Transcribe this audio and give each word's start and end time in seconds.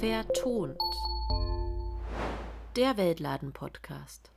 Vertont. 0.00 0.80
Der 2.74 2.96
Weltladen-Podcast. 2.96 4.30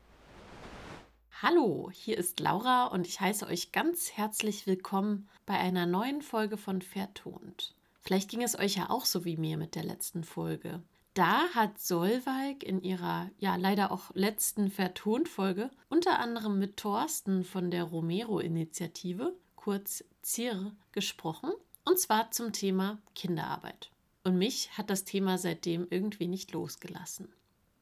Hallo, 1.41 1.89
hier 1.89 2.17
ist 2.17 2.41
Laura 2.41 2.87
und 2.87 3.07
ich 3.07 3.21
heiße 3.21 3.47
euch 3.47 3.71
ganz 3.71 4.11
herzlich 4.11 4.67
willkommen 4.67 5.29
bei 5.45 5.53
einer 5.53 5.85
neuen 5.85 6.21
Folge 6.21 6.57
von 6.57 6.81
Vertont. 6.81 7.75
Vielleicht 8.01 8.29
ging 8.29 8.41
es 8.41 8.59
euch 8.59 8.75
ja 8.75 8.89
auch 8.89 9.05
so 9.05 9.23
wie 9.23 9.37
mir 9.37 9.55
mit 9.55 9.75
der 9.75 9.85
letzten 9.85 10.25
Folge. 10.25 10.83
Da 11.13 11.47
hat 11.55 11.79
Solveig 11.79 12.63
in 12.63 12.81
ihrer 12.81 13.29
ja 13.37 13.55
leider 13.55 13.93
auch 13.93 14.11
letzten 14.13 14.69
Vertont-Folge 14.69 15.71
unter 15.87 16.19
anderem 16.19 16.59
mit 16.59 16.75
Thorsten 16.75 17.45
von 17.45 17.71
der 17.71 17.85
Romero-Initiative, 17.85 19.33
kurz 19.55 20.03
ZIR, 20.23 20.73
gesprochen 20.91 21.53
und 21.85 21.99
zwar 21.99 22.31
zum 22.31 22.51
Thema 22.51 22.97
Kinderarbeit. 23.15 23.92
Und 24.23 24.37
mich 24.37 24.77
hat 24.77 24.89
das 24.89 25.03
Thema 25.03 25.37
seitdem 25.37 25.87
irgendwie 25.89 26.27
nicht 26.27 26.53
losgelassen. 26.53 27.27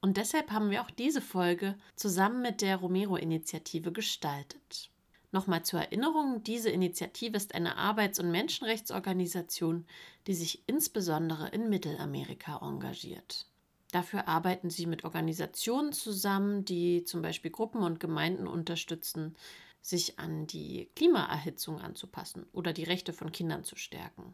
Und 0.02 0.18
deshalb 0.18 0.50
haben 0.52 0.72
wir 0.72 0.82
auch 0.82 0.90
diese 0.90 1.22
Folge 1.22 1.78
zusammen 1.96 2.42
mit 2.42 2.62
der 2.62 2.78
Romero-Initiative 2.78 3.92
gestaltet. 3.92 4.90
Nochmal 5.32 5.64
zur 5.64 5.80
Erinnerung, 5.80 6.44
diese 6.44 6.70
Initiative 6.70 7.38
ist 7.38 7.56
eine 7.56 7.78
Arbeits- 7.78 8.20
und 8.20 8.32
Menschenrechtsorganisation, 8.32 9.86
die 10.28 10.34
sich 10.34 10.64
insbesondere 10.68 11.50
in 11.50 11.70
Mittelamerika 11.70 12.58
engagiert. 12.62 13.48
Dafür 13.92 14.28
arbeiten 14.28 14.70
sie 14.70 14.88
mit 14.88 15.04
Organisationen 15.04 15.94
zusammen, 15.94 16.66
die 16.66 17.04
zum 17.04 17.22
Beispiel 17.22 17.52
Gruppen 17.52 17.84
und 17.84 18.00
Gemeinden 18.00 18.48
unterstützen, 18.48 19.36
sich 19.82 20.20
an 20.20 20.48
die 20.48 20.90
Klimaerhitzung 20.96 21.80
anzupassen 21.80 22.46
oder 22.52 22.74
die 22.74 22.84
Rechte 22.84 23.14
von 23.14 23.32
Kindern 23.32 23.64
zu 23.64 23.76
stärken. 23.76 24.34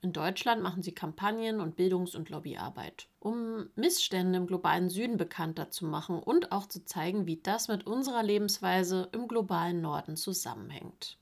In 0.00 0.12
Deutschland 0.12 0.62
machen 0.62 0.82
sie 0.82 0.92
Kampagnen 0.92 1.60
und 1.60 1.74
Bildungs- 1.74 2.14
und 2.14 2.30
Lobbyarbeit, 2.30 3.08
um 3.18 3.68
Missstände 3.74 4.38
im 4.38 4.46
globalen 4.46 4.90
Süden 4.90 5.16
bekannter 5.16 5.70
zu 5.70 5.86
machen 5.86 6.20
und 6.20 6.52
auch 6.52 6.66
zu 6.66 6.84
zeigen, 6.84 7.26
wie 7.26 7.40
das 7.42 7.66
mit 7.66 7.84
unserer 7.84 8.22
Lebensweise 8.22 9.08
im 9.12 9.26
globalen 9.26 9.80
Norden 9.80 10.16
zusammenhängt. 10.16 11.18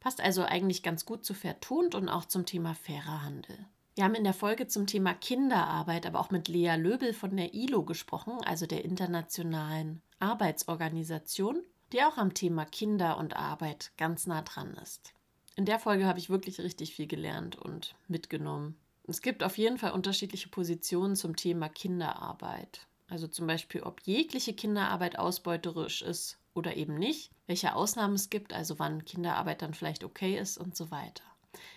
Passt 0.00 0.22
also 0.22 0.42
eigentlich 0.42 0.82
ganz 0.82 1.04
gut 1.04 1.24
zu 1.24 1.34
vertont 1.34 1.94
und 1.94 2.08
auch 2.08 2.24
zum 2.24 2.46
Thema 2.46 2.74
fairer 2.74 3.22
Handel. 3.22 3.66
Wir 3.94 4.04
haben 4.04 4.14
in 4.14 4.24
der 4.24 4.34
Folge 4.34 4.66
zum 4.66 4.86
Thema 4.86 5.14
Kinderarbeit 5.14 6.06
aber 6.06 6.18
auch 6.18 6.30
mit 6.30 6.48
Lea 6.48 6.76
Löbel 6.76 7.12
von 7.12 7.36
der 7.36 7.54
ILO 7.54 7.84
gesprochen, 7.84 8.32
also 8.44 8.66
der 8.66 8.84
Internationalen 8.84 10.02
Arbeitsorganisation, 10.18 11.62
die 11.92 12.02
auch 12.02 12.16
am 12.16 12.34
Thema 12.34 12.64
Kinder 12.64 13.18
und 13.18 13.36
Arbeit 13.36 13.92
ganz 13.96 14.26
nah 14.26 14.42
dran 14.42 14.74
ist. 14.82 15.14
In 15.56 15.66
der 15.66 15.78
Folge 15.78 16.06
habe 16.06 16.18
ich 16.18 16.30
wirklich 16.30 16.60
richtig 16.60 16.94
viel 16.94 17.06
gelernt 17.06 17.54
und 17.54 17.94
mitgenommen. 18.08 18.76
Es 19.06 19.22
gibt 19.22 19.44
auf 19.44 19.56
jeden 19.56 19.78
Fall 19.78 19.92
unterschiedliche 19.92 20.48
Positionen 20.48 21.14
zum 21.14 21.36
Thema 21.36 21.68
Kinderarbeit. 21.68 22.88
Also 23.06 23.28
zum 23.28 23.46
Beispiel, 23.46 23.82
ob 23.82 24.00
jegliche 24.00 24.54
Kinderarbeit 24.54 25.18
ausbeuterisch 25.18 26.02
ist 26.02 26.38
oder 26.54 26.76
eben 26.76 26.94
nicht, 26.94 27.30
welche 27.46 27.74
Ausnahmen 27.76 28.14
es 28.14 28.30
gibt, 28.30 28.52
also 28.52 28.78
wann 28.78 29.04
Kinderarbeit 29.04 29.62
dann 29.62 29.74
vielleicht 29.74 30.02
okay 30.02 30.38
ist 30.38 30.58
und 30.58 30.74
so 30.74 30.90
weiter. 30.90 31.22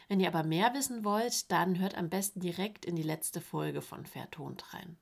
Wenn 0.07 0.19
ihr 0.19 0.29
aber 0.29 0.43
mehr 0.43 0.73
wissen 0.73 1.03
wollt, 1.03 1.51
dann 1.51 1.77
hört 1.77 1.95
am 1.95 2.09
besten 2.09 2.39
direkt 2.39 2.85
in 2.85 2.95
die 2.95 3.03
letzte 3.03 3.41
Folge 3.41 3.83
von 3.83 4.05
Vertont 4.07 4.73
rein. 4.73 4.97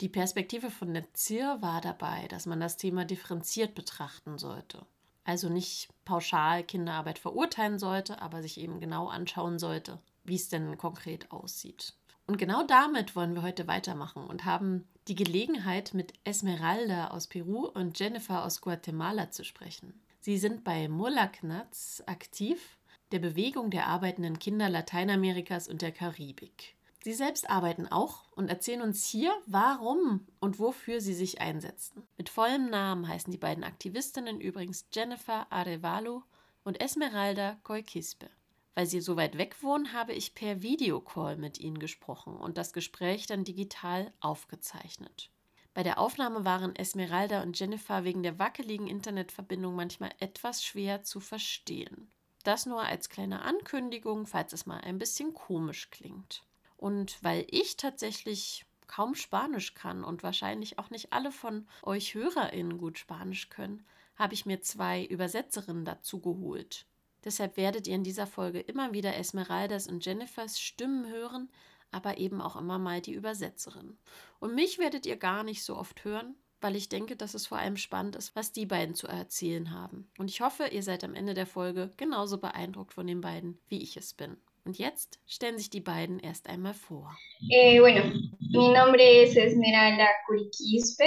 Die 0.00 0.08
Perspektive 0.08 0.70
von 0.70 0.94
der 0.94 1.12
ZIR 1.14 1.60
war 1.60 1.80
dabei, 1.80 2.28
dass 2.28 2.46
man 2.46 2.60
das 2.60 2.76
Thema 2.76 3.04
differenziert 3.04 3.74
betrachten 3.74 4.38
sollte 4.38 4.86
also 5.24 5.48
nicht 5.48 5.88
pauschal 6.04 6.64
Kinderarbeit 6.64 7.18
verurteilen 7.18 7.78
sollte, 7.78 8.20
aber 8.20 8.42
sich 8.42 8.58
eben 8.58 8.80
genau 8.80 9.08
anschauen 9.08 9.58
sollte, 9.58 9.98
wie 10.24 10.34
es 10.34 10.48
denn 10.48 10.78
konkret 10.78 11.30
aussieht. 11.30 11.94
Und 12.26 12.38
genau 12.38 12.64
damit 12.64 13.16
wollen 13.16 13.34
wir 13.34 13.42
heute 13.42 13.66
weitermachen 13.66 14.24
und 14.24 14.44
haben 14.44 14.86
die 15.08 15.16
Gelegenheit, 15.16 15.94
mit 15.94 16.12
Esmeralda 16.24 17.08
aus 17.08 17.26
Peru 17.26 17.66
und 17.66 17.98
Jennifer 17.98 18.44
aus 18.44 18.60
Guatemala 18.60 19.30
zu 19.30 19.44
sprechen. 19.44 20.00
Sie 20.20 20.38
sind 20.38 20.62
bei 20.62 20.88
Mulaknats 20.88 22.06
aktiv, 22.06 22.78
der 23.10 23.18
Bewegung 23.18 23.70
der 23.70 23.88
arbeitenden 23.88 24.38
Kinder 24.38 24.68
Lateinamerikas 24.70 25.66
und 25.66 25.82
der 25.82 25.90
Karibik. 25.90 26.76
Sie 27.04 27.14
selbst 27.14 27.50
arbeiten 27.50 27.88
auch 27.88 28.24
und 28.36 28.48
erzählen 28.48 28.80
uns 28.80 29.04
hier, 29.04 29.32
warum 29.46 30.24
und 30.38 30.60
wofür 30.60 31.00
sie 31.00 31.14
sich 31.14 31.40
einsetzen. 31.40 32.06
Mit 32.16 32.28
vollem 32.28 32.70
Namen 32.70 33.08
heißen 33.08 33.32
die 33.32 33.38
beiden 33.38 33.64
Aktivistinnen 33.64 34.40
übrigens 34.40 34.86
Jennifer 34.92 35.50
Arevalo 35.50 36.22
und 36.62 36.80
Esmeralda 36.80 37.58
Koikispe. 37.64 38.30
Weil 38.76 38.86
sie 38.86 39.00
so 39.00 39.16
weit 39.16 39.36
weg 39.36 39.62
wohnen, 39.62 39.92
habe 39.92 40.12
ich 40.12 40.36
per 40.36 40.62
Videocall 40.62 41.36
mit 41.36 41.58
ihnen 41.58 41.80
gesprochen 41.80 42.36
und 42.36 42.56
das 42.56 42.72
Gespräch 42.72 43.26
dann 43.26 43.42
digital 43.42 44.12
aufgezeichnet. 44.20 45.30
Bei 45.74 45.82
der 45.82 45.98
Aufnahme 45.98 46.44
waren 46.44 46.76
Esmeralda 46.76 47.42
und 47.42 47.58
Jennifer 47.58 48.04
wegen 48.04 48.22
der 48.22 48.38
wackeligen 48.38 48.86
Internetverbindung 48.86 49.74
manchmal 49.74 50.12
etwas 50.20 50.64
schwer 50.64 51.02
zu 51.02 51.18
verstehen. 51.18 52.12
Das 52.44 52.64
nur 52.64 52.82
als 52.82 53.08
kleine 53.08 53.42
Ankündigung, 53.42 54.26
falls 54.26 54.52
es 54.52 54.66
mal 54.66 54.80
ein 54.80 54.98
bisschen 54.98 55.34
komisch 55.34 55.90
klingt. 55.90 56.44
Und 56.82 57.22
weil 57.22 57.46
ich 57.48 57.76
tatsächlich 57.76 58.66
kaum 58.88 59.14
Spanisch 59.14 59.74
kann 59.74 60.02
und 60.02 60.24
wahrscheinlich 60.24 60.80
auch 60.80 60.90
nicht 60.90 61.12
alle 61.12 61.30
von 61.30 61.68
euch 61.84 62.14
HörerInnen 62.14 62.76
gut 62.76 62.98
Spanisch 62.98 63.50
können, 63.50 63.86
habe 64.16 64.34
ich 64.34 64.46
mir 64.46 64.62
zwei 64.62 65.04
Übersetzerinnen 65.04 65.84
dazu 65.84 66.18
geholt. 66.18 66.84
Deshalb 67.24 67.56
werdet 67.56 67.86
ihr 67.86 67.94
in 67.94 68.02
dieser 68.02 68.26
Folge 68.26 68.58
immer 68.58 68.92
wieder 68.92 69.16
Esmeraldas 69.16 69.86
und 69.86 70.04
Jennifers 70.04 70.58
Stimmen 70.58 71.06
hören, 71.06 71.50
aber 71.92 72.18
eben 72.18 72.40
auch 72.40 72.56
immer 72.56 72.80
mal 72.80 73.00
die 73.00 73.14
Übersetzerin. 73.14 73.96
Und 74.40 74.56
mich 74.56 74.78
werdet 74.78 75.06
ihr 75.06 75.16
gar 75.16 75.44
nicht 75.44 75.62
so 75.62 75.76
oft 75.76 76.02
hören, 76.02 76.34
weil 76.60 76.74
ich 76.74 76.88
denke, 76.88 77.14
dass 77.14 77.34
es 77.34 77.46
vor 77.46 77.58
allem 77.58 77.76
spannend 77.76 78.16
ist, 78.16 78.34
was 78.34 78.50
die 78.50 78.66
beiden 78.66 78.96
zu 78.96 79.06
erzählen 79.06 79.70
haben. 79.70 80.10
Und 80.18 80.30
ich 80.30 80.40
hoffe, 80.40 80.66
ihr 80.66 80.82
seid 80.82 81.04
am 81.04 81.14
Ende 81.14 81.34
der 81.34 81.46
Folge 81.46 81.92
genauso 81.96 82.38
beeindruckt 82.38 82.92
von 82.92 83.06
den 83.06 83.20
beiden, 83.20 83.60
wie 83.68 83.80
ich 83.84 83.96
es 83.96 84.14
bin. 84.14 84.36
Und 84.64 84.78
jetzt 84.78 85.18
stellen 85.26 85.58
sich 85.58 85.70
die 85.70 85.80
beiden 85.80 86.20
erst 86.20 86.48
einmal 86.48 86.74
vor. 86.74 87.10
Eh, 87.50 87.80
bueno, 87.80 88.04
mi 88.38 88.68
nombre 88.68 89.24
es 89.24 89.36
Esmeralda 89.36 90.06
Curiquispe. 90.24 91.04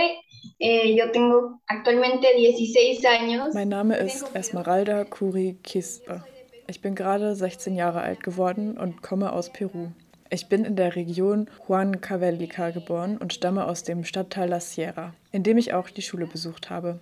Eh, 0.59 0.93
yo 0.93 1.09
tengo 1.11 1.61
actualmente 1.67 2.27
16 2.35 3.05
años. 3.05 3.53
Mein 3.53 3.69
Name 3.69 3.95
ist 3.95 4.25
Esmeralda 4.35 5.05
Curiquispe. 5.05 6.25
Ich 6.67 6.81
bin 6.81 6.95
gerade 6.95 7.33
16 7.33 7.75
Jahre 7.75 8.01
alt 8.01 8.23
geworden 8.23 8.77
und 8.77 9.01
komme 9.01 9.31
aus 9.31 9.49
Peru. 9.49 9.91
Ich 10.29 10.49
bin 10.49 10.65
in 10.65 10.75
der 10.75 10.97
Region 10.97 11.49
Huancavelica 11.67 12.71
geboren 12.71 13.17
und 13.17 13.31
stamme 13.31 13.67
aus 13.67 13.83
dem 13.83 14.03
Stadtteil 14.03 14.49
La 14.49 14.59
Sierra, 14.59 15.13
in 15.31 15.43
dem 15.43 15.57
ich 15.57 15.73
auch 15.73 15.89
die 15.89 16.01
Schule 16.01 16.25
besucht 16.25 16.69
habe. 16.69 16.99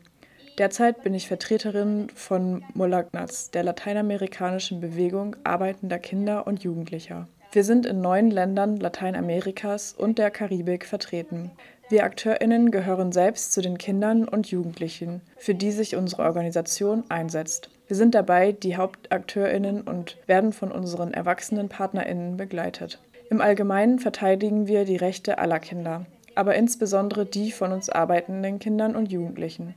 Derzeit 0.60 1.02
bin 1.02 1.16
ich 1.16 1.28
Vertreterin 1.28 2.10
von 2.14 2.64
Molagnats, 2.76 3.50
der 3.50 3.64
lateinamerikanischen 3.64 4.82
Bewegung 4.82 5.36
arbeitender 5.44 5.98
Kinder 5.98 6.46
und 6.46 6.64
Jugendlicher. 6.64 7.28
Wir 7.52 7.64
sind 7.64 7.88
in 7.88 8.02
neun 8.02 8.30
Ländern 8.30 8.78
Lateinamerikas 8.78 9.94
und 9.94 10.20
der 10.20 10.30
Karibik 10.30 10.86
vertreten. 10.86 11.50
Wir 11.90 12.04
AkteurInnen 12.04 12.70
gehören 12.70 13.12
selbst 13.12 13.52
zu 13.52 13.62
den 13.62 13.80
Kindern 13.80 14.28
und 14.28 14.52
Jugendlichen, 14.52 15.22
für 15.38 15.56
die 15.56 15.72
sich 15.72 15.96
unsere 15.96 16.22
Organisation 16.22 17.04
einsetzt. 17.10 17.72
Wir 17.88 17.96
sind 17.96 18.14
dabei 18.14 18.52
die 18.52 18.78
HauptakteurInnen 18.78 19.82
und 19.82 20.18
werden 20.28 20.54
von 20.54 20.72
unseren 20.72 21.14
erwachsenen 21.14 21.68
PartnerInnen 21.68 22.38
begleitet. 22.38 23.00
Im 23.32 23.42
Allgemeinen 23.42 23.98
verteidigen 23.98 24.68
wir 24.68 24.86
die 24.86 24.98
Rechte 24.98 25.40
aller 25.40 25.60
Kinder, 25.60 26.06
aber 26.36 26.54
insbesondere 26.54 27.26
die 27.26 27.52
von 27.52 27.72
uns 27.72 27.90
arbeitenden 27.90 28.60
Kindern 28.60 28.96
und 28.96 29.12
Jugendlichen. 29.12 29.74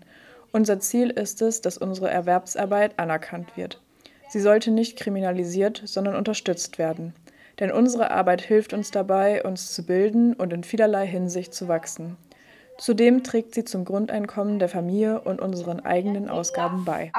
Unser 0.53 0.81
Ziel 0.81 1.11
ist 1.11 1.43
es, 1.43 1.61
dass 1.61 1.79
unsere 1.79 2.11
Erwerbsarbeit 2.11 2.99
anerkannt 2.99 3.57
wird. 3.57 3.81
Sie 4.29 4.41
sollte 4.41 4.71
nicht 4.71 4.99
kriminalisiert, 4.99 5.83
sondern 5.85 6.17
unterstützt 6.17 6.79
werden. 6.79 7.15
Denn 7.61 7.71
unsere 7.71 8.11
Arbeit 8.11 8.43
hilft 8.43 8.73
uns 8.73 8.91
dabei, 8.91 9.43
uns 9.43 9.73
zu 9.73 9.87
bilden 9.87 10.35
und 10.35 10.53
in 10.53 10.65
vielerlei 10.65 11.07
Hinsicht 11.07 11.55
zu 11.55 11.69
wachsen. 11.69 12.17
Zudem 12.79 13.25
trägt 13.25 13.55
sie 13.55 13.65
zum 13.65 13.87
Grundeinkommen 13.87 14.59
der 14.59 14.69
Familie 14.69 15.21
und 15.23 15.41
unseren 15.41 15.81
eigenen 15.81 16.29
Ausgaben 16.29 16.85
bei. 16.85 17.11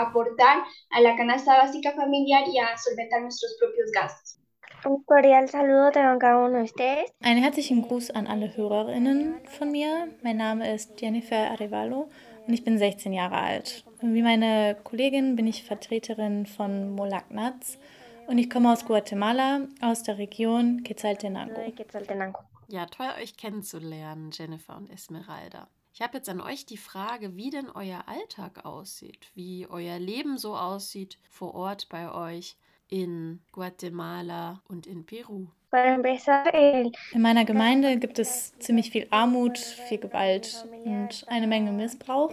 Einen 7.23 7.41
herzlichen 7.41 7.81
Gruß 7.81 8.11
an 8.11 8.27
alle 8.27 8.55
Hörerinnen 8.55 9.35
von 9.57 9.71
mir. 9.71 10.07
Mein 10.21 10.37
Name 10.37 10.71
ist 10.73 11.01
Jennifer 11.01 11.49
Arevalo 11.51 12.09
und 12.47 12.53
ich 12.53 12.63
bin 12.63 12.77
16 12.77 13.13
Jahre 13.13 13.37
alt. 13.37 13.85
Wie 14.01 14.21
meine 14.21 14.77
Kollegin 14.83 15.35
bin 15.35 15.47
ich 15.47 15.63
Vertreterin 15.63 16.45
von 16.45 16.91
Molaknats 16.91 17.77
und 18.27 18.37
ich 18.37 18.49
komme 18.49 18.71
aus 18.71 18.85
Guatemala, 18.85 19.67
aus 19.81 20.03
der 20.03 20.17
Region 20.17 20.83
Quetzaltenango. 20.83 21.61
Ja, 22.69 22.85
toll 22.85 23.07
euch 23.21 23.37
kennenzulernen, 23.37 24.31
Jennifer 24.31 24.77
und 24.77 24.89
Esmeralda. 24.89 25.67
Ich 25.93 26.01
habe 26.01 26.17
jetzt 26.17 26.29
an 26.29 26.41
euch 26.41 26.65
die 26.65 26.77
Frage, 26.77 27.35
wie 27.35 27.49
denn 27.49 27.69
euer 27.69 28.03
Alltag 28.07 28.65
aussieht, 28.65 29.31
wie 29.33 29.67
euer 29.67 29.97
Leben 29.97 30.37
so 30.37 30.55
aussieht 30.55 31.17
vor 31.29 31.55
Ort 31.55 31.89
bei 31.89 32.11
euch. 32.11 32.57
in 32.89 33.41
Guatemala 33.51 34.61
und 34.69 34.87
in 34.87 35.05
Peru? 35.05 35.47
In 35.71 37.21
meiner 37.21 37.43
Gemeinde 37.45 37.97
gibt 37.97 38.19
es 38.19 38.57
ziemlich 38.59 38.91
viel 38.91 39.07
Armut, 39.09 39.57
viel 39.57 39.97
Gewalt 39.97 40.65
und 40.85 41.25
eine 41.27 41.47
Menge 41.47 41.71
Missbrauch, 41.71 42.31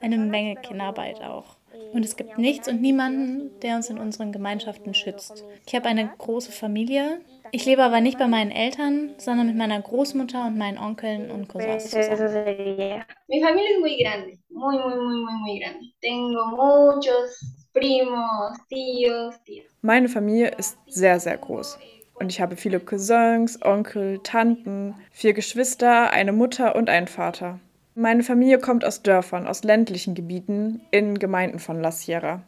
eine 0.00 0.18
Menge 0.18 0.56
Kinderarbeit 0.56 1.22
auch. 1.22 1.56
Und 1.92 2.04
es 2.04 2.16
gibt 2.16 2.38
nichts 2.38 2.68
und 2.68 2.80
niemanden, 2.80 3.50
der 3.60 3.76
uns 3.76 3.90
in 3.90 3.98
unseren 3.98 4.32
Gemeinschaften 4.32 4.94
schützt. 4.94 5.44
Ich 5.66 5.74
habe 5.74 5.86
eine 5.88 6.08
große 6.18 6.50
Familie. 6.50 7.20
Ich 7.52 7.64
lebe 7.66 7.84
aber 7.84 8.00
nicht 8.00 8.18
bei 8.18 8.26
meinen 8.26 8.50
Eltern, 8.50 9.14
sondern 9.18 9.46
mit 9.46 9.56
meiner 9.56 9.80
Großmutter 9.80 10.46
und 10.46 10.58
meinen 10.58 10.78
Onkeln 10.78 11.30
und 11.30 11.48
Cousins 11.48 11.90
zusammen. 11.90 13.04
Mi 13.28 13.40
familia 13.40 13.70
es 13.74 13.80
muy 13.80 13.96
grande, 14.02 14.38
muy, 14.50 14.76
muy, 14.76 14.94
muy, 14.96 15.24
muy, 15.24 15.34
muy 15.34 15.60
grande. 15.60 15.86
Tengo 16.00 16.46
muchos 16.46 17.40
primos, 17.72 18.58
tíos, 18.68 19.34
tíos. 19.44 19.66
Meine 19.82 20.08
Familie 20.08 20.48
ist 20.58 20.76
sehr, 20.86 21.20
sehr 21.20 21.36
groß. 21.36 21.78
Und 22.14 22.30
ich 22.30 22.40
habe 22.40 22.56
viele 22.56 22.80
Cousins, 22.80 23.60
Onkel, 23.62 24.20
Tanten, 24.22 24.94
vier 25.10 25.34
Geschwister, 25.34 26.10
eine 26.10 26.32
Mutter 26.32 26.76
und 26.76 26.88
einen 26.88 27.08
Vater. 27.08 27.58
Meine 27.96 28.22
Familie 28.22 28.58
kommt 28.58 28.84
aus 28.84 29.02
Dörfern, 29.02 29.46
aus 29.46 29.62
ländlichen 29.62 30.14
Gebieten 30.14 30.80
in 30.90 31.18
Gemeinden 31.18 31.58
von 31.58 31.80
La 31.80 31.92
Sierra. 31.92 32.42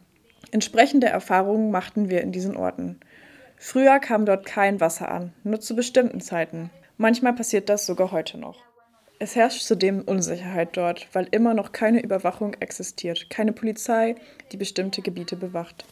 Entsprechende 0.51 1.07
Erfahrungen 1.07 1.71
machten 1.71 2.09
wir 2.09 2.21
in 2.21 2.31
diesen 2.31 2.55
Orten. 2.55 2.99
Früher 3.57 3.99
kam 3.99 4.25
dort 4.25 4.45
kein 4.45 4.79
Wasser 4.79 5.09
an, 5.11 5.33
nur 5.43 5.59
zu 5.59 5.75
bestimmten 5.75 6.21
Zeiten. 6.21 6.69
Manchmal 6.97 7.33
passiert 7.33 7.69
das 7.69 7.85
sogar 7.85 8.11
heute 8.11 8.37
noch. 8.37 8.57
Es 9.19 9.35
herrscht 9.35 9.63
zudem 9.63 10.03
Unsicherheit 10.03 10.77
dort, 10.77 11.07
weil 11.11 11.27
immer 11.31 11.53
noch 11.53 11.71
keine 11.71 12.03
Überwachung 12.03 12.53
existiert, 12.59 13.29
keine 13.29 13.51
Polizei, 13.51 14.15
die 14.51 14.57
bestimmte 14.57 15.01
Gebiete 15.01 15.35
bewacht. 15.35 15.85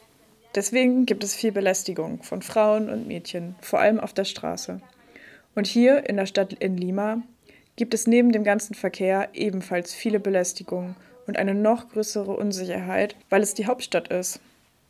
Deswegen 0.56 1.06
gibt 1.06 1.24
es 1.26 1.36
viel 1.36 1.52
Belästigung 1.52 2.24
von 2.24 2.42
Frauen 2.42 2.90
und 2.90 3.08
Mädchen, 3.08 3.56
vor 3.60 3.80
allem 3.80 4.00
auf 4.00 4.14
der 4.14 4.24
Straße. 4.24 4.80
Und 5.54 5.68
hier 5.68 6.10
in 6.10 6.16
der 6.16 6.26
Stadt 6.26 6.54
in 6.54 6.78
Lima 6.78 7.22
gibt 7.76 7.94
es 7.94 8.08
neben 8.08 8.32
dem 8.32 8.46
ganzen 8.46 8.74
Verkehr 8.74 9.28
ebenfalls 9.34 9.94
viele 9.94 10.22
Belästigungen 10.22 10.96
und 11.28 11.38
eine 11.38 11.54
noch 11.54 11.90
größere 11.90 12.32
Unsicherheit, 12.32 13.18
weil 13.30 13.42
es 13.42 13.54
die 13.54 13.66
Hauptstadt 13.66 14.08
ist. 14.08 14.40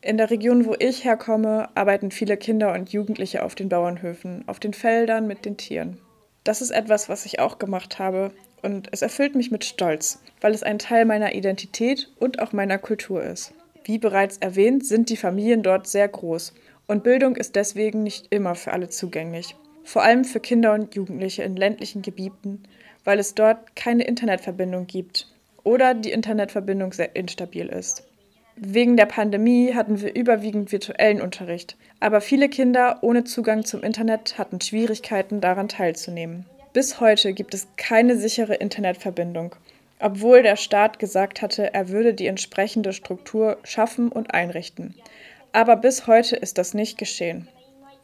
In 0.02 0.18
der 0.18 0.30
Region, 0.30 0.66
wo 0.66 0.76
ich 0.78 1.04
herkomme, 1.04 1.68
arbeiten 1.74 2.12
viele 2.12 2.36
Kinder 2.36 2.72
und 2.72 2.90
Jugendliche 2.90 3.42
auf 3.42 3.56
den 3.56 3.68
Bauernhöfen, 3.68 4.44
auf 4.46 4.60
den 4.60 4.72
Feldern 4.72 5.26
mit 5.26 5.44
den 5.44 5.56
Tieren. 5.56 5.98
Das 6.44 6.62
ist 6.62 6.70
etwas, 6.70 7.08
was 7.08 7.26
ich 7.26 7.40
auch 7.40 7.58
gemacht 7.58 7.98
habe 7.98 8.30
und 8.62 8.88
es 8.92 9.02
erfüllt 9.02 9.34
mich 9.34 9.50
mit 9.50 9.64
Stolz, 9.64 10.20
weil 10.40 10.54
es 10.54 10.62
ein 10.62 10.78
Teil 10.78 11.06
meiner 11.06 11.34
Identität 11.34 12.08
und 12.20 12.38
auch 12.38 12.52
meiner 12.52 12.78
Kultur 12.78 13.20
ist. 13.24 13.52
Wie 13.86 13.98
bereits 13.98 14.36
erwähnt, 14.36 14.86
sind 14.86 15.08
die 15.08 15.16
Familien 15.16 15.62
dort 15.62 15.86
sehr 15.86 16.06
groß 16.06 16.52
und 16.86 17.02
Bildung 17.02 17.34
ist 17.36 17.56
deswegen 17.56 18.02
nicht 18.02 18.26
immer 18.30 18.54
für 18.54 18.72
alle 18.72 18.90
zugänglich 18.90 19.56
vor 19.86 20.02
allem 20.02 20.24
für 20.24 20.40
Kinder 20.40 20.74
und 20.74 20.96
Jugendliche 20.96 21.44
in 21.44 21.54
ländlichen 21.54 22.02
Gebieten, 22.02 22.64
weil 23.04 23.20
es 23.20 23.36
dort 23.36 23.76
keine 23.76 24.02
Internetverbindung 24.02 24.88
gibt 24.88 25.28
oder 25.62 25.94
die 25.94 26.10
Internetverbindung 26.10 26.92
sehr 26.92 27.14
instabil 27.14 27.68
ist. 27.68 28.02
Wegen 28.56 28.96
der 28.96 29.06
Pandemie 29.06 29.74
hatten 29.74 30.00
wir 30.00 30.16
überwiegend 30.16 30.72
virtuellen 30.72 31.20
Unterricht, 31.20 31.76
aber 32.00 32.20
viele 32.20 32.48
Kinder 32.48 32.98
ohne 33.02 33.22
Zugang 33.22 33.64
zum 33.64 33.84
Internet 33.84 34.38
hatten 34.38 34.60
Schwierigkeiten 34.60 35.40
daran 35.40 35.68
teilzunehmen. 35.68 36.46
Bis 36.72 36.98
heute 36.98 37.32
gibt 37.32 37.54
es 37.54 37.68
keine 37.76 38.16
sichere 38.16 38.54
Internetverbindung, 38.54 39.54
obwohl 40.00 40.42
der 40.42 40.56
Staat 40.56 40.98
gesagt 40.98 41.42
hatte, 41.42 41.72
er 41.72 41.88
würde 41.88 42.14
die 42.14 42.26
entsprechende 42.26 42.92
Struktur 42.92 43.58
schaffen 43.64 44.10
und 44.10 44.34
einrichten. 44.34 44.94
Aber 45.52 45.76
bis 45.76 46.06
heute 46.06 46.36
ist 46.36 46.58
das 46.58 46.74
nicht 46.74 46.98
geschehen. 46.98 47.48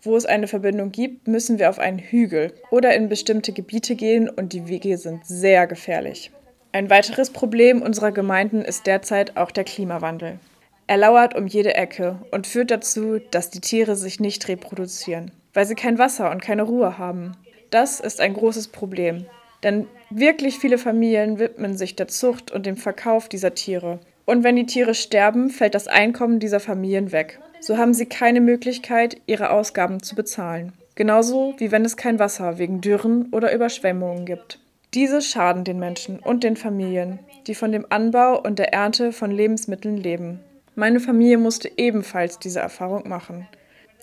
Wo 0.03 0.17
es 0.17 0.27
eine 0.27 0.49
Verbindung 0.49 0.91
gibt, 0.91 1.29
müssen 1.29 1.59
wir 1.59 1.69
auf 1.69 1.79
einen 1.79 1.99
Hügel 1.99 2.53
oder 2.71 2.95
in 2.95 3.09
bestimmte 3.09 3.53
Gebiete 3.53 3.95
gehen 3.95 4.29
und 4.29 4.53
die 4.53 4.67
Wege 4.67 4.99
sind 4.99 5.25
sehr 5.27 5.67
gefährlich. 5.67 6.33
Ein 6.73 6.91
weiteres 6.91 7.31
Problem 7.31 7.83
unserer 7.83 8.11
Gemeinden 8.11 8.63
ist 8.63 8.87
derzeit 8.87 9.37
auch 9.37 9.51
der 9.51 9.65
Klimawandel. 9.65 10.39
Er 10.87 10.97
lauert 10.97 11.37
um 11.37 11.47
jede 11.47 11.75
Ecke 11.75 12.19
und 12.33 12.47
führt 12.47 12.71
dazu, 12.71 13.19
dass 13.31 13.51
die 13.51 13.61
Tiere 13.61 13.95
sich 13.95 14.19
nicht 14.19 14.49
reproduzieren, 14.49 15.31
weil 15.55 15.67
sie 15.67 15.75
kein 15.75 15.99
Wasser 15.99 16.31
und 16.31 16.43
keine 16.43 16.63
Ruhe 16.63 16.99
haben. 16.99 17.37
Das 17.71 18.01
ist 18.01 18.21
ein 18.21 18.35
großes 18.35 18.69
Problem, 18.69 19.27
denn 19.63 19.87
wirklich 20.11 20.59
viele 20.59 20.79
Familien 20.79 21.39
widmen 21.39 21.77
sich 21.77 21.97
der 21.97 22.09
Zucht 22.09 22.51
und 22.51 22.67
dem 22.67 22.77
Verkauf 22.77 23.29
dieser 23.29 23.55
Tiere. 23.55 24.01
Und 24.25 24.45
wenn 24.45 24.57
die 24.57 24.67
Tiere 24.67 24.95
sterben, 24.95 25.51
fällt 25.51 25.75
das 25.75 25.89
Einkommen 25.89 26.39
dieser 26.39 26.61
Familien 26.61 27.13
weg 27.13 27.39
so 27.63 27.79
haben 27.79 27.95
sie 27.95 28.07
keine 28.07 28.41
Möglichkeit, 28.41 29.19
ihre 29.27 29.51
Ausgaben 29.51 30.03
zu 30.03 30.17
bezahlen. 30.17 30.73
Genauso 30.97 31.55
wie 31.59 31.71
wenn 31.71 31.85
es 31.85 31.97
kein 31.97 32.19
Wasser 32.19 32.59
wegen 32.59 32.81
Dürren 32.81 33.29
oder 33.31 33.55
Überschwemmungen 33.55 34.27
gibt. 34.27 34.59
Diese 34.95 35.23
schaden 35.23 35.63
den 35.63 35.79
Menschen 35.79 36.19
und 36.19 36.43
den 36.43 36.57
Familien, 36.57 37.21
die 37.47 37.55
von 37.55 37.71
dem 37.71 37.87
Anbau 37.89 38.39
und 38.41 38.59
der 38.59 38.75
Ernte 38.75 39.13
von 39.13 39.31
Lebensmitteln 39.31 39.97
leben. 39.97 40.41
Meine 40.75 40.99
Familie 40.99 41.39
musste 41.39 41.71
ebenfalls 41.77 42.41
diese 42.41 42.61
Erfahrung 42.61 43.09
machen. 43.09 43.47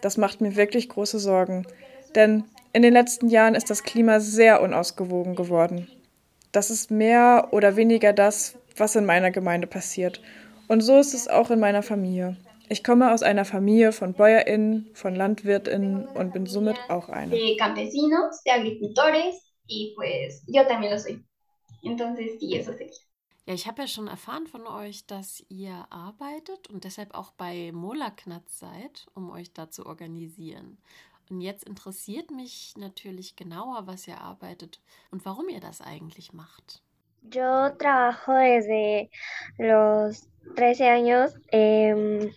Das 0.01 0.17
macht 0.17 0.39
mir 0.39 0.55
wirklich 0.55 0.87
große 0.87 1.19
Sorgen, 1.19 1.67
denn 2.15 2.45
in 2.73 2.81
den 2.81 2.93
letzten 2.93 3.29
Jahren 3.29 3.55
ist 3.55 3.69
das 3.69 3.83
Klima 3.83 4.19
sehr 4.19 4.61
unausgewogen 4.61 5.35
geworden. 5.35 5.87
Das 6.51 6.69
ist 6.69 6.91
mehr 6.91 7.49
oder 7.51 7.75
weniger 7.75 8.13
das, 8.13 8.55
was 8.75 8.95
in 8.95 9.05
meiner 9.05 9.31
Gemeinde 9.31 9.67
passiert. 9.67 10.21
Und 10.67 10.81
so 10.81 10.97
ist 10.97 11.13
es 11.13 11.27
auch 11.27 11.51
in 11.51 11.59
meiner 11.59 11.83
Familie. 11.83 12.37
Ich 12.69 12.83
komme 12.83 13.11
aus 13.11 13.23
einer 13.23 13.45
Familie 13.45 13.91
von 13.91 14.13
BäuerInnen, 14.13 14.89
von 14.93 15.15
LandwirtInnen 15.15 16.05
und 16.07 16.33
bin 16.33 16.45
somit 16.45 16.77
auch 16.87 17.09
eine. 17.09 17.31
De 17.31 17.57
campesinos, 17.57 18.43
de 18.45 18.51
agricultores 18.51 19.35
y 19.67 19.93
pues 19.95 20.43
yo 20.47 20.67
también 20.67 20.91
lo 20.91 20.99
soy. 20.99 21.23
Entonces, 21.83 22.39
sí, 22.39 22.55
eso 22.55 22.73
sería. 22.73 22.93
Ja, 23.47 23.55
ich 23.55 23.65
habe 23.65 23.81
ja 23.81 23.87
schon 23.87 24.07
erfahren 24.07 24.45
von 24.45 24.67
euch, 24.67 25.07
dass 25.07 25.43
ihr 25.49 25.87
arbeitet 25.89 26.69
und 26.69 26.83
deshalb 26.83 27.15
auch 27.15 27.31
bei 27.31 27.71
Molaknatz 27.71 28.59
seid, 28.59 29.07
um 29.15 29.31
euch 29.31 29.51
da 29.53 29.71
zu 29.71 29.87
organisieren. 29.87 30.77
Und 31.29 31.41
jetzt 31.41 31.63
interessiert 31.63 32.31
mich 32.31 32.73
natürlich 32.77 33.35
genauer, 33.35 33.85
was 33.85 34.07
ihr 34.07 34.19
arbeitet 34.19 34.79
und 35.11 35.25
warum 35.25 35.49
ihr 35.49 35.59
das 35.59 35.81
eigentlich 35.81 36.33
macht. 36.33 36.81
Yo 37.31 37.69
trabajo 37.77 38.31
desde 38.31 39.09
los 39.57 40.27
13 40.55 40.87
años 40.87 41.33
eh, 41.51 42.31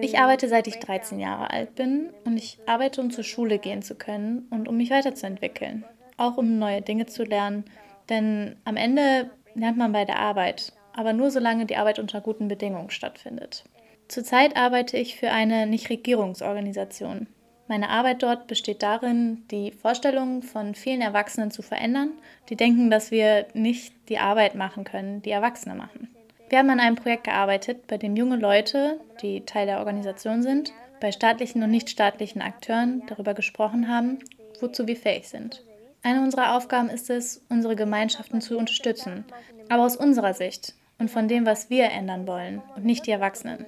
ich 0.00 0.18
arbeite 0.18 0.48
seit 0.48 0.66
ich 0.66 0.78
13 0.80 1.20
Jahre 1.20 1.50
alt 1.50 1.74
bin 1.76 2.12
und 2.24 2.36
ich 2.36 2.58
arbeite, 2.66 3.00
um 3.00 3.10
zur 3.10 3.24
Schule 3.24 3.58
gehen 3.58 3.82
zu 3.82 3.94
können 3.94 4.48
und 4.50 4.68
um 4.68 4.76
mich 4.76 4.90
weiterzuentwickeln. 4.90 5.84
Auch 6.16 6.36
um 6.36 6.58
neue 6.58 6.82
Dinge 6.82 7.06
zu 7.06 7.22
lernen, 7.22 7.64
denn 8.08 8.56
am 8.64 8.76
Ende 8.76 9.30
lernt 9.54 9.78
man 9.78 9.92
bei 9.92 10.04
der 10.04 10.18
Arbeit, 10.18 10.72
aber 10.92 11.12
nur 11.12 11.30
solange 11.30 11.66
die 11.66 11.76
Arbeit 11.76 11.98
unter 12.00 12.20
guten 12.20 12.48
Bedingungen 12.48 12.90
stattfindet. 12.90 13.64
Zurzeit 14.08 14.56
arbeite 14.56 14.96
ich 14.96 15.16
für 15.16 15.30
eine 15.30 15.66
Nichtregierungsorganisation. 15.66 17.26
Meine 17.68 17.90
Arbeit 17.90 18.22
dort 18.22 18.46
besteht 18.46 18.82
darin, 18.82 19.46
die 19.50 19.72
Vorstellungen 19.72 20.42
von 20.42 20.74
vielen 20.74 21.02
Erwachsenen 21.02 21.50
zu 21.50 21.60
verändern, 21.60 22.12
die 22.48 22.56
denken, 22.56 22.90
dass 22.90 23.10
wir 23.10 23.46
nicht 23.52 23.92
die 24.08 24.18
Arbeit 24.18 24.54
machen 24.54 24.84
können, 24.84 25.20
die 25.20 25.30
Erwachsene 25.30 25.74
machen. 25.74 26.08
Wir 26.48 26.58
haben 26.58 26.70
an 26.70 26.80
einem 26.80 26.96
Projekt 26.96 27.24
gearbeitet, 27.24 27.86
bei 27.86 27.98
dem 27.98 28.16
junge 28.16 28.36
Leute, 28.36 28.98
die 29.20 29.42
Teil 29.42 29.66
der 29.66 29.80
Organisation 29.80 30.42
sind, 30.42 30.72
bei 30.98 31.12
staatlichen 31.12 31.62
und 31.62 31.70
nichtstaatlichen 31.70 32.40
Akteuren 32.40 33.02
darüber 33.06 33.34
gesprochen 33.34 33.88
haben, 33.88 34.20
wozu 34.58 34.86
wir 34.86 34.96
fähig 34.96 35.28
sind. 35.28 35.62
Eine 36.02 36.22
unserer 36.22 36.56
Aufgaben 36.56 36.88
ist 36.88 37.10
es, 37.10 37.44
unsere 37.50 37.76
Gemeinschaften 37.76 38.40
zu 38.40 38.56
unterstützen, 38.56 39.26
aber 39.68 39.84
aus 39.84 39.96
unserer 39.96 40.32
Sicht 40.32 40.74
und 40.98 41.10
von 41.10 41.28
dem, 41.28 41.44
was 41.44 41.68
wir 41.68 41.90
ändern 41.90 42.26
wollen 42.26 42.62
und 42.76 42.86
nicht 42.86 43.06
die 43.06 43.10
Erwachsenen. 43.10 43.66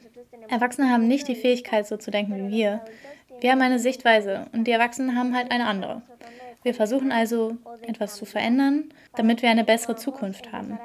Erwachsene 0.48 0.90
haben 0.90 1.08
nicht 1.08 1.28
die 1.28 1.36
Fähigkeit, 1.36 1.86
so 1.86 1.96
zu 1.96 2.10
denken 2.10 2.36
wie 2.36 2.56
wir. 2.56 2.80
Wir 3.40 3.52
haben 3.52 3.62
eine 3.62 3.78
Sichtweise 3.78 4.46
und 4.52 4.66
die 4.66 4.72
Erwachsenen 4.72 5.16
haben 5.16 5.34
halt 5.34 5.50
eine 5.50 5.66
andere. 5.66 6.02
Wir 6.62 6.74
versuchen 6.74 7.10
also, 7.10 7.56
etwas 7.82 8.16
zu 8.16 8.26
verändern, 8.26 8.92
damit 9.16 9.42
wir 9.42 9.50
eine 9.50 9.64
bessere 9.64 9.96
Zukunft 9.96 10.52
haben 10.52 10.78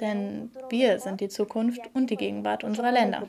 denn 0.00 0.50
wir 0.68 0.98
sind 0.98 1.20
die 1.20 1.28
Zukunft 1.28 1.80
und 1.94 2.10
die 2.10 2.16
Gegenwart 2.16 2.64
unserer 2.64 2.92
Länder. 2.92 3.22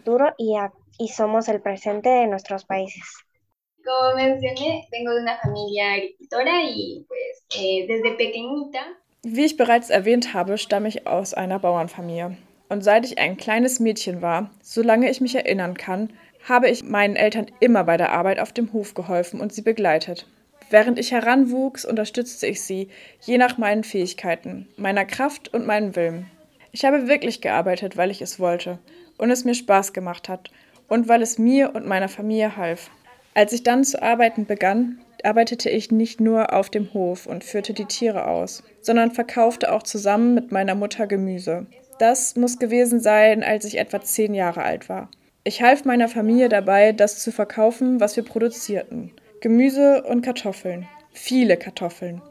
Como 3.85 4.15
mencioné, 4.15 4.87
vengo 4.91 5.13
de 5.13 5.21
una 5.23 5.37
familia 5.39 5.95
agricultora 5.95 6.63
y 6.63 7.05
pues 7.05 7.45
eh, 7.59 7.85
desde 7.85 8.15
pequeñita. 8.15 8.79
Wie 9.23 9.43
ich 9.43 9.57
bereits 9.57 9.89
erwähnt 9.89 10.33
habe, 10.33 10.57
stamme 10.57 10.87
ich 10.87 11.05
aus 11.05 11.33
einer 11.33 11.59
Bauernfamilie. 11.59 12.37
Und 12.73 12.83
seit 12.83 13.05
ich 13.05 13.19
ein 13.19 13.37
kleines 13.37 13.79
Mädchen 13.79 14.23
war, 14.23 14.49
solange 14.63 15.07
ich 15.07 15.21
mich 15.21 15.35
erinnern 15.35 15.77
kann, 15.77 16.09
habe 16.49 16.67
ich 16.71 16.83
meinen 16.83 17.15
Eltern 17.15 17.45
immer 17.59 17.83
bei 17.83 17.97
der 17.97 18.11
Arbeit 18.11 18.39
auf 18.39 18.51
dem 18.51 18.73
Hof 18.73 18.95
geholfen 18.95 19.39
und 19.39 19.53
sie 19.53 19.61
begleitet. 19.61 20.25
Während 20.71 20.97
ich 20.97 21.11
heranwuchs, 21.11 21.85
unterstützte 21.85 22.47
ich 22.47 22.63
sie, 22.63 22.87
je 23.21 23.37
nach 23.37 23.59
meinen 23.59 23.83
Fähigkeiten, 23.83 24.67
meiner 24.75 25.05
Kraft 25.05 25.53
und 25.53 25.67
meinem 25.67 25.95
Willen. 25.95 26.31
Ich 26.71 26.83
habe 26.83 27.07
wirklich 27.07 27.41
gearbeitet, 27.41 27.95
weil 27.95 28.09
ich 28.09 28.23
es 28.23 28.39
wollte 28.39 28.79
und 29.19 29.29
es 29.29 29.45
mir 29.45 29.53
Spaß 29.53 29.93
gemacht 29.93 30.27
hat 30.27 30.49
und 30.87 31.07
weil 31.07 31.21
es 31.21 31.37
mir 31.37 31.75
und 31.75 31.85
meiner 31.85 32.09
Familie 32.09 32.57
half. 32.57 32.89
Als 33.35 33.53
ich 33.53 33.61
dann 33.61 33.83
zu 33.83 34.01
arbeiten 34.01 34.47
begann, 34.47 34.97
arbeitete 35.23 35.69
ich 35.69 35.91
nicht 35.91 36.19
nur 36.19 36.51
auf 36.51 36.71
dem 36.71 36.91
Hof 36.95 37.27
und 37.27 37.43
führte 37.43 37.75
die 37.75 37.85
Tiere 37.85 38.25
aus, 38.25 38.63
sondern 38.81 39.11
verkaufte 39.11 39.71
auch 39.71 39.83
zusammen 39.83 40.33
mit 40.33 40.51
meiner 40.51 40.73
Mutter 40.73 41.05
Gemüse. 41.05 41.67
Das 41.99 42.35
muss 42.35 42.59
gewesen 42.59 42.99
sein, 42.99 43.43
als 43.43 43.65
ich 43.65 43.77
etwa 43.77 44.01
zehn 44.01 44.33
Jahre 44.33 44.63
alt 44.63 44.89
war. 44.89 45.09
Ich 45.43 45.61
half 45.61 45.85
meiner 45.85 46.07
Familie 46.07 46.49
dabei, 46.49 46.91
das 46.91 47.19
zu 47.19 47.31
verkaufen, 47.31 47.99
was 47.99 48.15
wir 48.15 48.23
produzierten. 48.23 49.11
Gemüse 49.41 50.03
und 50.03 50.21
Kartoffeln. 50.21 50.87
Viele 51.11 51.57
Kartoffeln. 51.57 52.21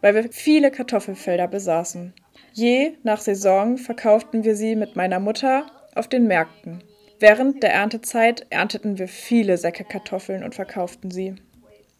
Weil 0.00 0.14
wir 0.14 0.32
viele 0.32 0.70
Kartoffelfelder 0.70 1.48
besaßen. 1.48 2.14
Je 2.52 2.92
nach 3.02 3.20
Saison 3.20 3.76
verkauften 3.76 4.44
wir 4.44 4.56
sie 4.56 4.74
mit 4.74 4.96
meiner 4.96 5.20
Mutter 5.20 5.66
auf 5.94 6.08
den 6.08 6.26
Märkten. 6.26 6.82
Während 7.20 7.62
der 7.62 7.72
Erntezeit 7.72 8.46
ernteten 8.50 8.98
wir 8.98 9.06
viele 9.06 9.56
Säcke 9.56 9.84
Kartoffeln 9.84 10.42
und 10.42 10.54
verkauften 10.54 11.10
sie. 11.10 11.36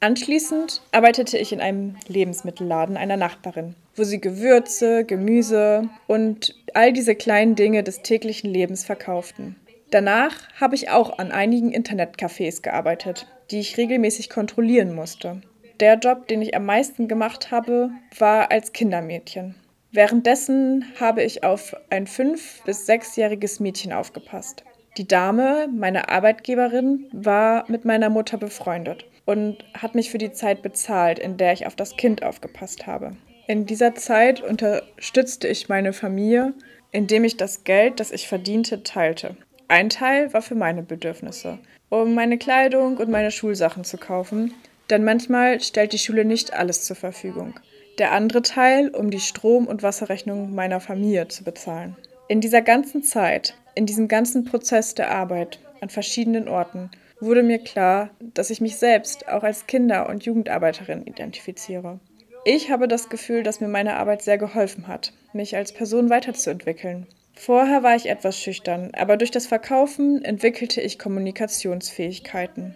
Anschließend 0.01 0.83
arbeitete 0.91 1.39
ich 1.39 1.53
in 1.53 1.61
einem 1.61 1.97
Lebensmittelladen 2.09 2.97
einer 2.97 3.17
Nachbarin, 3.17 3.77
wo 3.97 4.05
sie 4.05 4.21
Gewürze, 4.21 5.05
Gemüse 5.05 5.89
und 6.07 6.55
all 6.75 6.93
diese 6.93 7.15
kleinen 7.15 7.55
Dinge 7.55 7.83
des 7.83 8.03
täglichen 8.03 8.51
Lebens 8.51 8.85
verkauften. 8.85 9.57
Danach 9.91 10.49
habe 10.59 10.75
ich 10.75 10.89
auch 10.89 11.19
an 11.19 11.33
einigen 11.33 11.71
Internetcafés 11.71 12.63
gearbeitet, 12.63 13.27
die 13.51 13.61
ich 13.61 13.77
regelmäßig 13.77 14.31
kontrollieren 14.31 14.95
musste. 14.95 15.43
Der 15.81 15.99
Job, 15.99 16.29
den 16.29 16.41
ich 16.41 16.57
am 16.57 16.65
meisten 16.65 17.09
gemacht 17.09 17.51
habe, 17.51 17.91
war 18.19 18.51
als 18.51 18.73
Kindermädchen. 18.73 19.55
Währenddessen 19.91 20.87
habe 20.99 21.23
ich 21.23 21.45
auf 21.45 21.77
ein 21.91 22.07
fünf- 22.07 22.63
bis 22.65 22.87
sechsjähriges 22.87 23.61
Mädchen 23.61 23.93
aufgepasst. 23.93 24.65
Die 24.97 25.07
Dame, 25.07 25.69
meine 25.71 26.09
Arbeitgeberin, 26.09 27.09
war 27.13 27.65
mit 27.69 27.85
meiner 27.85 28.09
Mutter 28.09 28.39
befreundet 28.39 29.05
und 29.27 29.65
hat 29.75 29.95
mich 29.95 30.11
für 30.11 30.19
die 30.19 30.33
Zeit 30.33 30.63
bezahlt, 30.63 31.19
in 31.19 31.37
der 31.37 31.53
ich 31.53 31.67
auf 31.67 31.77
das 31.77 31.97
Kind 31.97 32.23
aufgepasst 32.23 32.87
habe. 32.87 33.17
In 33.53 33.67
dieser 33.67 33.95
Zeit 33.95 34.41
unterstützte 34.41 35.47
ich 35.47 35.69
meine 35.69 35.93
Familie, 35.93 36.55
indem 36.91 37.23
ich 37.23 37.37
das 37.37 37.65
Geld, 37.65 38.01
das 38.01 38.11
ich 38.11 38.27
verdiente, 38.27 38.83
teilte. 38.83 39.37
Ein 39.69 39.91
Teil 39.91 40.33
war 40.33 40.41
für 40.41 40.55
meine 40.55 40.83
Bedürfnisse, 40.83 41.59
um 41.91 42.15
meine 42.15 42.39
Kleidung 42.39 42.97
und 42.97 43.11
meine 43.11 43.31
Schulsachen 43.31 43.85
zu 43.85 43.99
kaufen, 43.99 44.55
denn 44.89 45.05
manchmal 45.05 45.61
stellt 45.61 45.93
die 45.93 45.99
Schule 45.99 46.25
nicht 46.25 46.55
alles 46.55 46.87
zur 46.87 46.97
Verfügung. 46.97 47.53
Der 47.99 48.13
andere 48.13 48.41
Teil, 48.41 48.89
um 48.89 49.11
die 49.11 49.21
Strom- 49.21 49.67
und 49.67 49.83
Wasserrechnung 49.83 50.55
meiner 50.55 50.81
Familie 50.81 51.29
zu 51.29 51.45
bezahlen. 51.45 51.95
In 52.29 52.41
dieser 52.41 52.63
ganzen 52.63 53.03
Zeit, 53.03 53.55
in 53.75 53.85
diesem 53.85 54.09
ganzen 54.09 54.47
Prozess 54.47 54.95
der 54.95 55.11
Arbeit 55.11 55.61
an 55.83 55.91
verschiedenen 55.91 56.49
Orten, 56.49 56.91
wurde 57.21 57.43
mir 57.43 57.59
klar, 57.59 58.09
dass 58.19 58.49
ich 58.49 58.63
mich 58.63 58.79
selbst 58.79 59.29
auch 59.29 59.43
als 59.43 59.67
Kinder- 59.67 60.09
und 60.09 60.25
Jugendarbeiterin 60.25 61.07
identifiziere. 61.07 62.01
Ich 62.45 62.71
habe 62.71 62.89
das 62.89 63.09
Gefühl, 63.09 63.45
dass 63.45 63.61
mir 63.61 63.69
meine 63.69 63.95
Arbeit 63.95 64.23
sehr 64.23 64.37
geholfen 64.37 64.89
hat, 64.89 65.13
mich 65.33 65.55
als 65.55 65.73
Person 65.73 66.11
weiterzuentwickeln. 66.11 67.07
Vorher 67.35 67.85
war 67.85 67.95
ich 67.95 68.09
etwas 68.09 68.37
schüchtern, 68.37 68.91
aber 68.97 69.17
durch 69.17 69.31
das 69.31 69.47
Verkaufen 69.47 70.25
entwickelte 70.25 70.81
ich 70.81 70.99
Kommunikationsfähigkeiten. 70.99 72.75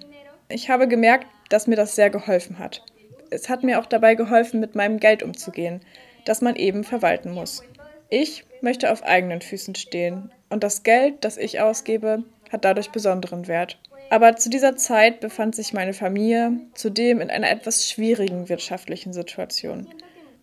Ich 0.48 0.70
habe 0.70 0.86
gemerkt, 0.86 1.26
dass 1.48 1.66
mir 1.66 1.74
das 1.74 1.96
sehr 1.96 2.10
geholfen 2.10 2.60
hat. 2.60 2.84
Es 3.30 3.48
hat 3.48 3.64
mir 3.64 3.80
auch 3.80 3.86
dabei 3.86 4.14
geholfen, 4.14 4.60
mit 4.60 4.76
meinem 4.76 5.00
Geld 5.00 5.24
umzugehen, 5.24 5.80
das 6.24 6.42
man 6.42 6.54
eben 6.54 6.84
verwalten 6.84 7.32
muss. 7.32 7.64
Ich 8.08 8.44
möchte 8.60 8.92
auf 8.92 9.02
eigenen 9.02 9.40
Füßen 9.40 9.74
stehen 9.74 10.30
und 10.48 10.62
das 10.62 10.84
Geld, 10.84 11.24
das 11.24 11.36
ich 11.36 11.60
ausgebe, 11.60 12.22
hat 12.52 12.64
dadurch 12.64 12.90
besonderen 12.90 13.48
Wert. 13.48 13.78
Aber 14.10 14.36
zu 14.36 14.50
dieser 14.50 14.76
Zeit 14.76 15.20
befand 15.20 15.54
sich 15.56 15.72
meine 15.72 15.92
Familie 15.92 16.52
zudem 16.74 17.20
in 17.20 17.30
einer 17.30 17.50
etwas 17.50 17.88
schwierigen 17.88 18.48
wirtschaftlichen 18.48 19.12
Situation. 19.12 19.88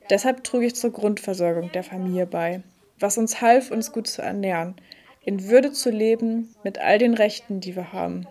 Deshalb 0.10 0.44
trug 0.44 0.64
ich 0.64 0.76
zur 0.76 0.92
Grundversorgung 0.92 1.72
der 1.72 1.84
Familie 1.84 2.26
bei, 2.26 2.62
was 3.00 3.18
uns 3.18 3.42
half, 3.42 3.72
uns 3.72 3.92
gut 3.92 4.08
zu 4.08 4.22
ernähren, 4.22 4.76
in 5.24 5.50
Würde 5.50 5.72
zu 5.72 5.90
leben, 5.90 6.54
mit 6.64 6.80
all 6.80 6.98
den 6.98 7.14
Rechten, 7.14 7.62
die 7.62 7.76
wir 7.76 7.94
haben. 7.94 8.28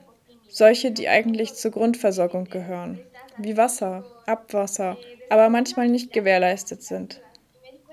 Solche, 0.50 0.90
die 0.90 1.08
eigentlich 1.08 1.54
zur 1.54 1.70
Grundversorgung 1.70 2.44
gehören, 2.44 3.00
wie 3.38 3.56
Wasser, 3.56 4.04
Abwasser, 4.26 4.98
aber 5.30 5.48
manchmal 5.48 5.88
nicht 5.88 6.12
gewährleistet 6.12 6.82
sind. 6.82 7.22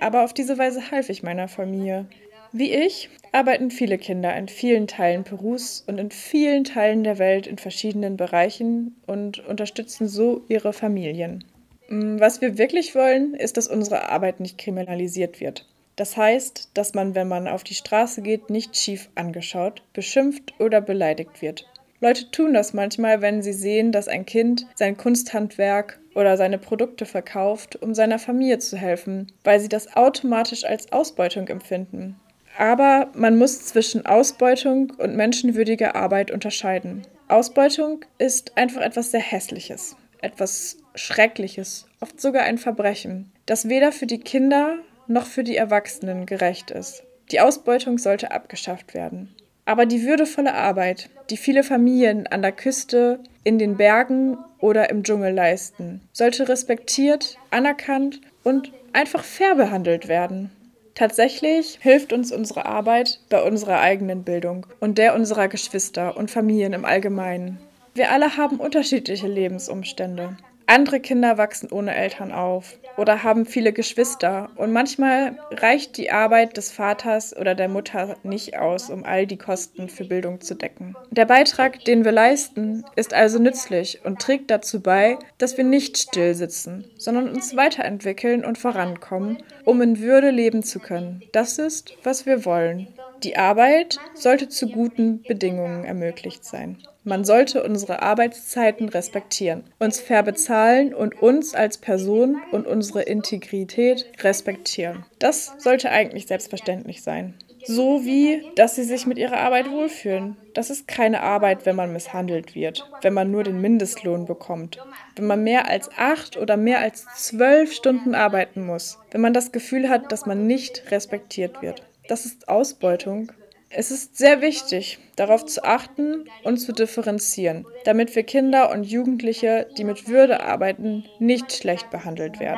Aber 0.01 0.23
auf 0.23 0.33
diese 0.33 0.57
Weise 0.57 0.91
half 0.91 1.09
ich 1.09 1.23
meiner 1.23 1.47
Familie. 1.47 2.05
Wie 2.51 2.73
ich 2.73 3.09
arbeiten 3.31 3.69
viele 3.69 3.99
Kinder 3.99 4.35
in 4.35 4.47
vielen 4.47 4.87
Teilen 4.87 5.23
Perus 5.23 5.83
und 5.85 5.99
in 5.99 6.09
vielen 6.09 6.63
Teilen 6.63 7.03
der 7.03 7.19
Welt 7.19 7.45
in 7.45 7.59
verschiedenen 7.59 8.17
Bereichen 8.17 8.95
und 9.05 9.45
unterstützen 9.45 10.07
so 10.07 10.41
ihre 10.47 10.73
Familien. 10.73 11.43
Mm, 11.89 12.19
was 12.19 12.41
wir 12.41 12.57
wirklich 12.57 12.95
wollen, 12.95 13.35
ist, 13.35 13.57
dass 13.57 13.67
unsere 13.67 14.09
Arbeit 14.09 14.39
nicht 14.39 14.57
kriminalisiert 14.57 15.39
wird. 15.39 15.67
Das 15.95 16.17
heißt, 16.17 16.71
dass 16.73 16.95
man, 16.95 17.13
wenn 17.13 17.27
man 17.27 17.47
auf 17.47 17.63
die 17.63 17.75
Straße 17.75 18.23
geht, 18.23 18.49
nicht 18.49 18.75
schief 18.75 19.09
angeschaut, 19.13 19.83
beschimpft 19.93 20.53
oder 20.59 20.81
beleidigt 20.81 21.43
wird. 21.43 21.67
Leute 22.01 22.31
tun 22.31 22.53
das 22.53 22.73
manchmal, 22.73 23.21
wenn 23.21 23.43
sie 23.43 23.53
sehen, 23.53 23.91
dass 23.91 24.07
ein 24.07 24.25
Kind 24.25 24.65
sein 24.73 24.97
Kunsthandwerk 24.97 25.99
oder 26.15 26.37
seine 26.37 26.57
Produkte 26.57 27.05
verkauft, 27.05 27.75
um 27.75 27.93
seiner 27.93 28.17
Familie 28.17 28.57
zu 28.57 28.77
helfen, 28.77 29.31
weil 29.43 29.59
sie 29.59 29.69
das 29.69 29.95
automatisch 29.95 30.63
als 30.63 30.91
Ausbeutung 30.91 31.47
empfinden. 31.49 32.15
Aber 32.59 33.07
man 33.13 33.37
muss 33.37 33.65
zwischen 33.65 34.05
Ausbeutung 34.05 34.91
und 34.97 35.15
menschenwürdiger 35.15 35.95
Arbeit 35.95 36.29
unterscheiden. 36.29 37.03
Ausbeutung 37.29 38.03
ist 38.17 38.57
einfach 38.57 38.81
etwas 38.81 39.11
sehr 39.11 39.21
Hässliches, 39.21 39.95
etwas 40.21 40.75
Schreckliches, 40.93 41.85
oft 42.01 42.19
sogar 42.19 42.43
ein 42.43 42.57
Verbrechen, 42.57 43.31
das 43.45 43.69
weder 43.69 43.93
für 43.93 44.07
die 44.07 44.19
Kinder 44.19 44.75
noch 45.07 45.25
für 45.25 45.45
die 45.45 45.55
Erwachsenen 45.55 46.25
gerecht 46.25 46.69
ist. 46.69 47.03
Die 47.31 47.39
Ausbeutung 47.39 47.97
sollte 47.97 48.31
abgeschafft 48.31 48.93
werden. 48.93 49.33
Aber 49.63 49.85
die 49.85 50.03
würdevolle 50.03 50.53
Arbeit, 50.53 51.09
die 51.29 51.37
viele 51.37 51.63
Familien 51.63 52.27
an 52.27 52.41
der 52.41 52.51
Küste, 52.51 53.21
in 53.45 53.57
den 53.57 53.77
Bergen 53.77 54.37
oder 54.59 54.89
im 54.89 55.03
Dschungel 55.03 55.31
leisten, 55.33 56.01
sollte 56.11 56.49
respektiert, 56.49 57.37
anerkannt 57.51 58.19
und 58.43 58.73
einfach 58.91 59.23
fair 59.23 59.55
behandelt 59.55 60.09
werden. 60.09 60.51
Tatsächlich 60.99 61.79
hilft 61.79 62.11
uns 62.11 62.29
unsere 62.29 62.65
Arbeit 62.65 63.21
bei 63.29 63.41
unserer 63.41 63.79
eigenen 63.79 64.25
Bildung 64.25 64.65
und 64.81 64.97
der 64.97 65.15
unserer 65.15 65.47
Geschwister 65.47 66.17
und 66.17 66.29
Familien 66.29 66.73
im 66.73 66.83
Allgemeinen. 66.83 67.57
Wir 67.93 68.11
alle 68.11 68.35
haben 68.35 68.57
unterschiedliche 68.57 69.29
Lebensumstände. 69.29 70.35
Andere 70.69 70.99
Kinder 70.99 71.39
wachsen 71.39 71.71
ohne 71.71 71.95
Eltern 71.95 72.31
auf 72.31 72.77
oder 72.95 73.23
haben 73.23 73.47
viele 73.47 73.73
Geschwister 73.73 74.51
und 74.55 74.71
manchmal 74.71 75.39
reicht 75.49 75.97
die 75.97 76.11
Arbeit 76.11 76.57
des 76.57 76.71
Vaters 76.71 77.35
oder 77.35 77.55
der 77.55 77.67
Mutter 77.67 78.17
nicht 78.21 78.55
aus, 78.55 78.91
um 78.91 79.03
all 79.03 79.25
die 79.25 79.39
Kosten 79.39 79.89
für 79.89 80.05
Bildung 80.05 80.41
zu 80.41 80.53
decken. 80.53 80.95
Der 81.09 81.25
Beitrag, 81.25 81.83
den 81.85 82.05
wir 82.05 82.11
leisten, 82.11 82.85
ist 82.95 83.15
also 83.15 83.39
nützlich 83.39 84.01
und 84.03 84.21
trägt 84.21 84.51
dazu 84.51 84.79
bei, 84.79 85.17
dass 85.39 85.57
wir 85.57 85.63
nicht 85.63 85.97
still 85.97 86.35
sitzen, 86.35 86.85
sondern 86.97 87.29
uns 87.29 87.55
weiterentwickeln 87.55 88.45
und 88.45 88.59
vorankommen, 88.59 89.41
um 89.65 89.81
in 89.81 89.99
Würde 89.99 90.29
leben 90.29 90.61
zu 90.61 90.79
können. 90.79 91.23
Das 91.31 91.57
ist, 91.57 91.95
was 92.03 92.27
wir 92.27 92.45
wollen. 92.45 92.89
Die 93.23 93.35
Arbeit 93.35 93.99
sollte 94.13 94.47
zu 94.47 94.69
guten 94.69 95.23
Bedingungen 95.23 95.83
ermöglicht 95.83 96.45
sein. 96.45 96.77
Man 97.03 97.25
sollte 97.25 97.63
unsere 97.63 98.01
Arbeitszeiten 98.01 98.87
respektieren, 98.87 99.63
uns 99.79 99.99
fair 99.99 100.23
bezahlen 100.23 100.93
und 100.93 101.21
uns 101.21 101.53
als 101.53 101.77
Person 101.77 102.41
und 102.51 102.67
unsere 102.67 103.01
Integrität 103.01 104.05
respektieren. 104.21 105.05
Das 105.17 105.53
sollte 105.57 105.89
eigentlich 105.89 106.27
selbstverständlich 106.27 107.01
sein. 107.01 107.33
So 107.65 108.05
wie, 108.05 108.45
dass 108.55 108.75
sie 108.75 108.83
sich 108.83 109.05
mit 109.05 109.17
ihrer 109.17 109.37
Arbeit 109.37 109.69
wohlfühlen. 109.69 110.37
Das 110.53 110.69
ist 110.69 110.87
keine 110.87 111.21
Arbeit, 111.21 111.65
wenn 111.65 111.75
man 111.75 111.91
misshandelt 111.91 112.55
wird, 112.55 112.89
wenn 113.01 113.13
man 113.13 113.31
nur 113.31 113.43
den 113.43 113.59
Mindestlohn 113.59 114.25
bekommt, 114.25 114.77
wenn 115.15 115.27
man 115.27 115.43
mehr 115.43 115.67
als 115.67 115.89
acht 115.97 116.37
oder 116.37 116.55
mehr 116.55 116.79
als 116.79 117.05
zwölf 117.17 117.73
Stunden 117.73 118.15
arbeiten 118.15 118.65
muss, 118.65 118.97
wenn 119.11 119.21
man 119.21 119.33
das 119.33 119.51
Gefühl 119.51 119.89
hat, 119.89 120.11
dass 120.11 120.25
man 120.25 120.47
nicht 120.47 120.89
respektiert 120.91 121.61
wird. 121.61 121.83
Das 122.09 122.25
ist 122.25 122.49
Ausbeutung 122.49 123.31
es 123.71 123.91
ist 123.91 124.17
sehr 124.17 124.41
wichtig, 124.41 124.97
darauf 125.15 125.45
zu 125.45 125.63
achten 125.63 126.27
und 126.43 126.57
zu 126.57 126.73
differenzieren, 126.73 127.67
damit 127.85 128.15
wir 128.15 128.23
Kinder 128.23 128.71
und 128.71 128.83
Jugendliche, 128.83 129.67
die 129.77 129.83
mit 129.83 130.07
Würde 130.07 130.41
arbeiten, 130.41 131.05
nicht 131.19 131.51
schlecht 131.51 131.91
behandelt 131.91 132.39
werden. 132.39 132.57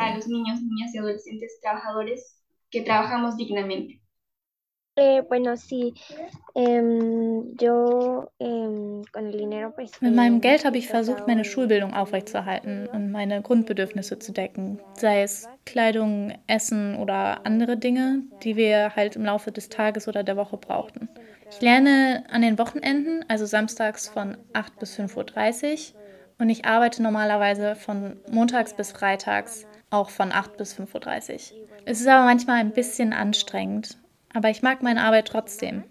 Eh, 4.98 5.22
bueno, 5.28 5.56
sí. 5.56 5.94
Ähm, 6.54 7.56
yo, 7.58 8.30
ähm, 8.40 9.04
con 9.14 9.28
el 9.28 9.32
dinero, 9.38 9.74
pues, 9.74 9.92
Mit 10.02 10.14
meinem 10.14 10.42
Geld 10.42 10.66
habe 10.66 10.78
ich 10.78 10.90
versucht, 10.90 11.28
meine 11.28 11.46
Schulbildung 11.46 11.94
aufrechtzuerhalten 11.94 12.88
und 12.88 13.10
meine 13.10 13.42
Grundbedürfnisse 13.42 14.20
zu 14.20 14.34
decken, 14.34 14.82
sei 14.98 15.24
es 15.24 15.50
Kleidung, 15.66 16.34
Essen 16.48 16.98
oder 16.98 17.46
andere 17.46 17.78
Dinge, 17.78 18.24
die 18.44 18.58
wir 18.58 18.96
halt 18.96 19.16
im 19.16 19.24
Laufe 19.24 19.52
des 19.54 19.70
Tages 19.70 20.10
oder 20.10 20.24
der 20.24 20.36
Woche 20.36 20.58
brauchten. 20.58 21.10
Ich 21.50 21.62
lerne 21.62 22.26
an 22.30 22.42
den 22.42 22.58
Wochenenden, 22.60 23.24
also 23.30 23.46
samstags 23.46 24.10
von 24.10 24.38
8 24.54 24.78
bis 24.78 24.96
5.30 25.00 25.94
Uhr 25.94 25.96
und 26.40 26.50
ich 26.50 26.66
arbeite 26.66 27.02
normalerweise 27.02 27.76
von 27.76 28.20
montags 28.30 28.74
bis 28.74 28.92
freitags 28.92 29.68
auch 29.90 30.10
von 30.10 30.34
8 30.34 30.58
bis 30.58 30.74
5.30 30.78 31.54
Uhr. 31.54 31.58
Es 31.86 32.02
ist 32.02 32.08
aber 32.08 32.26
manchmal 32.26 32.58
ein 32.60 32.74
bisschen 32.74 33.14
anstrengend, 33.14 34.01
aber 34.34 34.50
ich 34.50 34.62
mag 34.62 34.82
meine 34.82 35.04
Arbeit 35.04 35.28
trotzdem. 35.28 35.84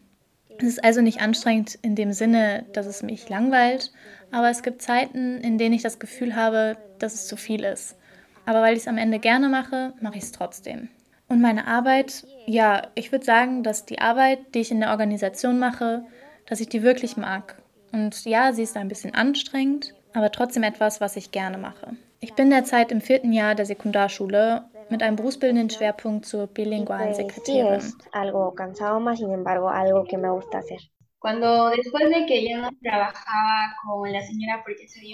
Es 0.59 0.65
ist 0.65 0.85
also 0.85 1.01
nicht 1.01 1.21
anstrengend 1.21 1.79
in 1.83 1.95
dem 1.95 2.13
Sinne, 2.13 2.67
dass 2.73 2.87
es 2.87 3.03
mich 3.03 3.29
langweilt, 3.29 3.93
aber 4.31 4.51
es 4.51 4.63
gibt 4.63 4.83
Zeiten, 4.83 5.39
in 5.39 5.59
denen 5.59 5.75
ich 5.75 5.83
das 5.83 5.99
Gefühl 5.99 6.37
habe, 6.37 6.77
dass 6.99 7.15
es 7.15 7.27
zu 7.27 7.37
viel 7.37 7.65
ist. 7.65 7.97
Aber 8.45 8.63
weil 8.63 8.75
ich 8.75 8.81
es 8.81 8.89
am 8.89 8.99
Ende 8.99 9.19
gerne 9.19 9.49
mache, 9.49 9.95
mache 10.01 10.19
ich 10.19 10.25
es 10.25 10.33
trotzdem. 10.33 10.89
Und 11.29 11.41
meine 11.41 11.67
Arbeit, 11.67 12.27
ja, 12.47 12.89
ich 12.95 13.13
würde 13.13 13.25
sagen, 13.25 13.63
dass 13.63 13.87
die 13.87 14.01
Arbeit, 14.01 14.55
die 14.55 14.61
ich 14.61 14.71
in 14.71 14.81
der 14.81 14.91
Organisation 14.91 15.59
mache, 15.59 16.05
dass 16.47 16.61
ich 16.61 16.69
die 16.69 16.83
wirklich 16.83 17.17
mag. 17.17 17.57
Und 17.93 18.25
ja, 18.25 18.53
sie 18.53 18.65
ist 18.65 18.77
ein 18.77 18.89
bisschen 18.89 19.15
anstrengend, 19.15 19.95
aber 20.13 20.33
trotzdem 20.33 20.65
etwas, 20.65 21.01
was 21.01 21.17
ich 21.17 21.31
gerne 21.31 21.59
mache. 21.59 21.97
Ich 22.19 22.35
bin 22.35 22.51
derzeit 22.51 22.93
im 22.93 23.01
vierten 23.01 23.33
Jahr 23.33 23.55
der 23.55 23.67
Sekundarschule 23.67 24.65
mit 24.91 25.03
einem 25.03 25.17
berufsbildenden 25.17 25.71
Schwerpunkt 25.71 26.27
zur 26.27 26.47
bilingualen 26.47 27.15
Sekretärin. 27.15 27.81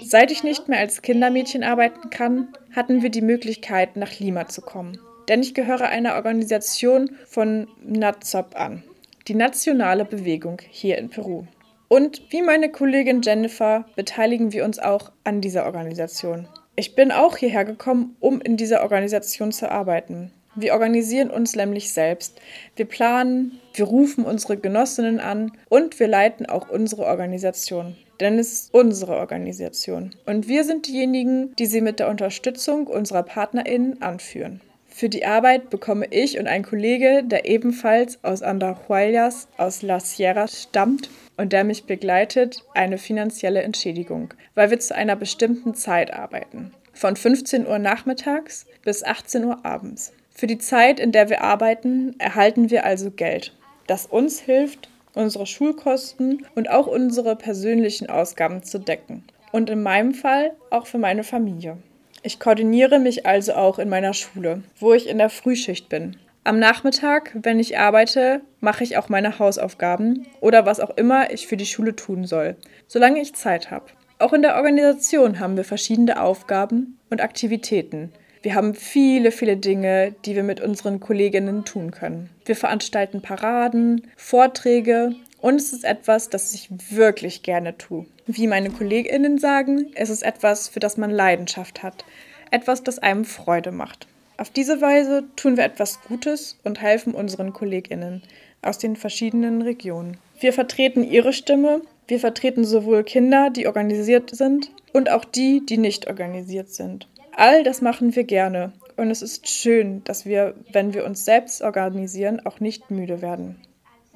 Seit 0.04 0.30
ich 0.30 0.45
nicht 0.45 0.68
mehr 0.68 0.78
als 0.78 1.02
Kindermädchen 1.02 1.64
arbeiten 1.64 2.11
kann, 2.11 2.52
hatten 2.75 3.02
wir 3.02 3.11
die 3.11 3.23
Möglichkeit, 3.23 3.97
nach 3.97 4.18
Lima 4.21 4.47
zu 4.47 4.62
kommen. 4.62 4.99
Denn 5.28 5.42
ich 5.42 5.54
gehöre 5.54 5.88
einer 5.88 6.14
Organisation 6.14 7.11
von 7.26 7.66
NAZOP 7.83 8.54
an, 8.54 8.85
die 9.26 9.35
nationale 9.35 10.04
Bewegung 10.04 10.61
hier 10.71 10.99
in 10.99 11.11
Peru. 11.11 11.47
Und 11.88 12.23
wie 12.30 12.42
meine 12.42 12.71
Kollegin 12.71 13.23
Jennifer 13.23 13.85
beteiligen 13.97 14.52
wir 14.52 14.64
uns 14.64 14.78
auch 14.78 15.11
an 15.25 15.40
dieser 15.40 15.66
Organisation. 15.66 16.49
Ich 16.78 16.95
bin 16.95 17.11
auch 17.11 17.38
hierher 17.38 17.64
gekommen, 17.64 18.16
um 18.21 18.38
in 18.42 18.59
dieser 18.59 18.83
Organisation 18.83 19.50
zu 19.50 19.71
arbeiten. 19.71 20.30
Wir 20.54 20.75
organisieren 20.75 21.30
uns 21.30 21.56
nämlich 21.56 21.90
selbst. 21.90 22.38
Wir 22.76 22.85
planen, 22.85 23.59
wir 23.75 23.87
rufen 23.87 24.25
unsere 24.25 24.59
Genossinnen 24.59 25.18
an 25.18 25.52
und 25.71 25.99
wir 25.99 26.06
leiten 26.06 26.47
auch 26.47 26.68
unsere 26.68 27.06
Organisation. 27.06 27.97
Denn 28.21 28.38
es 28.38 28.52
ist 28.52 28.75
unsere 28.75 29.16
Organisation. 29.16 30.14
Und 30.26 30.49
wir 30.49 30.64
sind 30.64 30.87
diejenigen, 30.87 31.54
die 31.56 31.66
sie 31.66 31.80
mit 31.80 31.99
der 31.99 32.09
Unterstützung 32.09 32.87
unserer 32.87 33.23
PartnerInnen 33.23 34.02
anführen. 34.02 34.61
Für 34.98 35.10
die 35.10 35.26
Arbeit 35.26 35.68
bekomme 35.68 36.06
ich 36.08 36.38
und 36.38 36.46
ein 36.46 36.62
Kollege, 36.62 37.22
der 37.22 37.44
ebenfalls 37.44 38.18
aus 38.24 38.40
Andahuaylas 38.40 39.46
aus 39.58 39.82
La 39.82 40.00
Sierra 40.00 40.48
stammt 40.48 41.10
und 41.36 41.52
der 41.52 41.64
mich 41.64 41.84
begleitet, 41.84 42.64
eine 42.72 42.96
finanzielle 42.96 43.62
Entschädigung, 43.62 44.32
weil 44.54 44.70
wir 44.70 44.80
zu 44.80 44.94
einer 44.94 45.14
bestimmten 45.14 45.74
Zeit 45.74 46.14
arbeiten. 46.14 46.72
Von 46.94 47.14
15 47.14 47.66
Uhr 47.66 47.78
nachmittags 47.78 48.64
bis 48.86 49.04
18 49.04 49.44
Uhr 49.44 49.66
abends. 49.66 50.14
Für 50.34 50.46
die 50.46 50.56
Zeit, 50.56 50.98
in 50.98 51.12
der 51.12 51.28
wir 51.28 51.42
arbeiten, 51.42 52.14
erhalten 52.18 52.70
wir 52.70 52.86
also 52.86 53.10
Geld, 53.10 53.52
das 53.86 54.06
uns 54.06 54.40
hilft, 54.40 54.88
unsere 55.12 55.44
Schulkosten 55.44 56.46
und 56.54 56.70
auch 56.70 56.86
unsere 56.86 57.36
persönlichen 57.36 58.08
Ausgaben 58.08 58.62
zu 58.62 58.78
decken. 58.78 59.24
Und 59.52 59.68
in 59.68 59.82
meinem 59.82 60.14
Fall 60.14 60.52
auch 60.70 60.86
für 60.86 60.96
meine 60.96 61.22
Familie. 61.22 61.76
Ich 62.23 62.38
koordiniere 62.40 62.99
mich 62.99 63.26
also 63.26 63.54
auch 63.54 63.78
in 63.78 63.88
meiner 63.88 64.14
Schule, 64.14 64.62
wo 64.78 64.92
ich 64.94 65.08
in 65.08 65.18
der 65.18 65.30
Frühschicht 65.30 65.88
bin. 65.88 66.16
Am 66.44 66.58
Nachmittag, 66.58 67.37
wenn 67.42 67.58
ich 67.58 67.78
arbeite, 67.78 68.40
mache 68.61 68.85
ich 68.85 68.96
auch 68.96 69.08
meine 69.08 69.38
Hausaufgaben 69.38 70.26
oder 70.40 70.64
was 70.64 70.80
auch 70.80 70.96
immer 70.96 71.32
ich 71.32 71.46
für 71.46 71.56
die 71.56 71.66
Schule 71.66 71.96
tun 71.96 72.25
soll, 72.25 72.56
solange 72.87 73.20
ich 73.20 73.35
Zeit 73.35 73.70
habe. 73.70 73.87
Auch 74.18 74.32
in 74.32 74.42
der 74.42 74.56
Organisation 74.56 75.40
haben 75.40 75.56
wir 75.56 75.64
verschiedene 75.64 76.20
Aufgaben 76.20 76.99
und 77.11 77.20
Aktivitäten, 77.20 78.12
wir 78.46 78.54
haben 78.54 78.75
viele, 78.75 79.32
viele 79.32 79.56
Dinge, 79.56 80.14
die 80.24 80.37
wir 80.37 80.44
mit 80.44 80.61
unseren 80.61 81.00
Kolleginnen 81.00 81.64
tun 81.64 81.90
können. 81.90 82.31
Wir 82.44 82.55
veranstalten 82.55 83.20
Paraden, 83.20 84.07
Vorträge 84.16 85.16
und 85.40 85.57
es 85.57 85.72
ist 85.72 85.85
etwas, 85.85 86.31
das 86.31 86.55
ich 86.55 86.68
wirklich 86.90 87.42
gerne 87.42 87.77
tue. 87.79 88.07
Wie 88.27 88.46
meine 88.46 88.70
Kolleginnen 88.70 89.38
sagen, 89.38 89.92
es 89.94 90.11
ist 90.11 90.22
etwas, 90.22 90.68
für 90.68 90.81
das 90.81 90.96
man 90.96 91.11
Leidenschaft 91.11 91.83
hat. 91.83 92.05
Etwas, 92.51 92.83
das 92.83 92.99
einem 92.99 93.25
Freude 93.25 93.72
macht. 93.72 94.07
Auf 94.38 94.51
diese 94.51 94.81
Weise 94.81 95.25
tun 95.37 95.57
wir 95.57 95.64
etwas 95.64 96.01
Gutes 96.03 96.59
und 96.64 96.81
helfen 96.81 97.14
unseren 97.14 97.53
Kolleginnen 97.53 98.22
aus 98.62 98.79
den 98.79 98.96
verschiedenen 98.96 99.62
Regionen. 99.62 100.18
Wir 100.40 100.53
vertreten 100.53 101.03
ihre 101.03 101.33
Stimme, 101.33 101.81
wir 102.09 102.20
vertreten 102.20 102.64
sowohl 102.64 103.05
Kinder, 103.05 103.51
die 103.51 103.66
organisiert 103.66 104.35
sind, 104.35 104.70
und 104.92 105.11
auch 105.11 105.25
die, 105.25 105.64
die 105.64 105.79
nicht 105.79 106.07
organisiert 106.07 106.70
sind. 106.70 107.09
All 107.33 107.62
das 107.62 107.83
machen 107.83 108.16
wir 108.16 108.25
gerne 108.25 108.72
und 108.96 109.11
es 109.11 109.22
ist 109.22 109.49
schön, 109.49 110.03
dass 110.05 110.25
wir, 110.25 110.55
wenn 110.72 110.94
wir 110.94 111.05
uns 111.05 111.25
selbst 111.25 111.62
organisieren, 111.62 112.44
auch 112.44 112.61
nicht 112.61 112.90
müde 112.90 113.20
werden. 113.20 113.57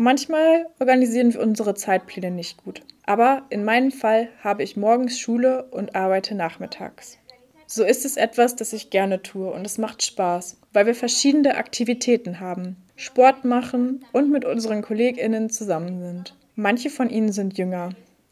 Manchmal 0.03 0.65
organisieren 0.79 1.35
wir 1.35 1.43
unsere 1.43 1.75
Zeitpläne 1.75 2.31
nicht 2.31 2.65
gut, 2.65 2.81
aber 3.05 3.43
in 3.51 3.67
meinem 3.67 3.91
Fall 3.91 4.31
habe 4.43 4.63
ich 4.63 4.79
morgens 4.79 5.21
Schule 5.21 5.65
und 5.65 5.95
arbeite 5.95 6.35
nachmittags. 6.35 7.19
So 7.67 7.85
ist 7.85 8.07
es 8.07 8.17
etwas, 8.17 8.57
das 8.57 8.73
ich 8.73 8.89
gerne 8.89 9.21
tue 9.21 9.51
und 9.51 9.67
es 9.67 9.77
macht 9.77 10.03
Spaß, 10.03 10.57
weil 10.73 10.87
wir 10.87 10.95
verschiedene 10.95 11.57
Aktivitäten 11.57 12.41
haben, 12.41 12.77
Sport 12.97 13.45
machen 13.45 14.03
und 14.13 14.33
mit 14.33 14.47
unseren 14.47 14.81
Kolleginnen 14.81 15.51
zusammen 15.51 16.01
sind. 16.01 16.35
Manche 16.55 16.89
von 16.89 17.11
ihnen 17.11 17.33
sind 17.33 17.59
jünger, 17.59 17.91